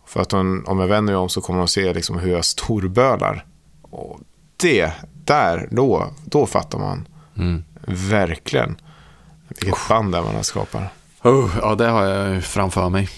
[0.05, 2.45] För att hon, om jag vänder mig om så kommer hon se liksom hur jag
[2.45, 3.45] storbölar.
[3.81, 4.19] Och
[4.57, 4.91] det,
[5.25, 7.63] där, då, då fattar man Mm.
[7.87, 8.75] verkligen
[9.47, 10.83] vilket band det är man har skapat.
[11.23, 13.09] Oh, ja, det har jag framför mig.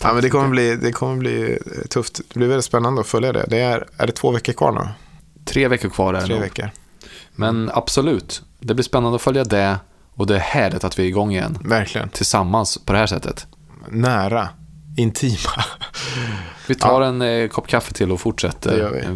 [0.00, 1.58] Ja, men det, kommer bli, det kommer bli
[1.90, 2.20] tufft.
[2.28, 3.44] Det blir väldigt spännande att följa det.
[3.48, 4.88] det är, är det två veckor kvar nu?
[5.44, 6.42] Tre veckor kvar är det Tre nog.
[6.42, 6.70] veckor.
[7.32, 9.78] Men absolut, det blir spännande att följa det
[10.14, 11.58] och det är härligt att vi är igång igen.
[11.64, 12.08] Verkligen.
[12.08, 13.46] Tillsammans på det här sättet.
[13.88, 14.48] Nära.
[14.96, 15.64] Intima.
[16.66, 19.10] Vi tar en eh, kopp kaffe till och fortsätter eh,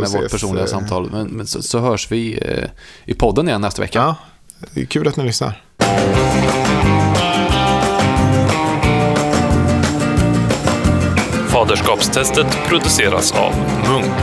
[0.00, 1.10] med vårt personliga eh, samtal.
[1.10, 2.68] Men, men så, så hörs vi eh,
[3.04, 3.98] i podden igen nästa vecka.
[3.98, 4.16] Ja,
[4.74, 5.62] det är kul att ni lyssnar.
[11.48, 13.54] Faderskapstestet produceras av
[13.88, 14.21] Munk.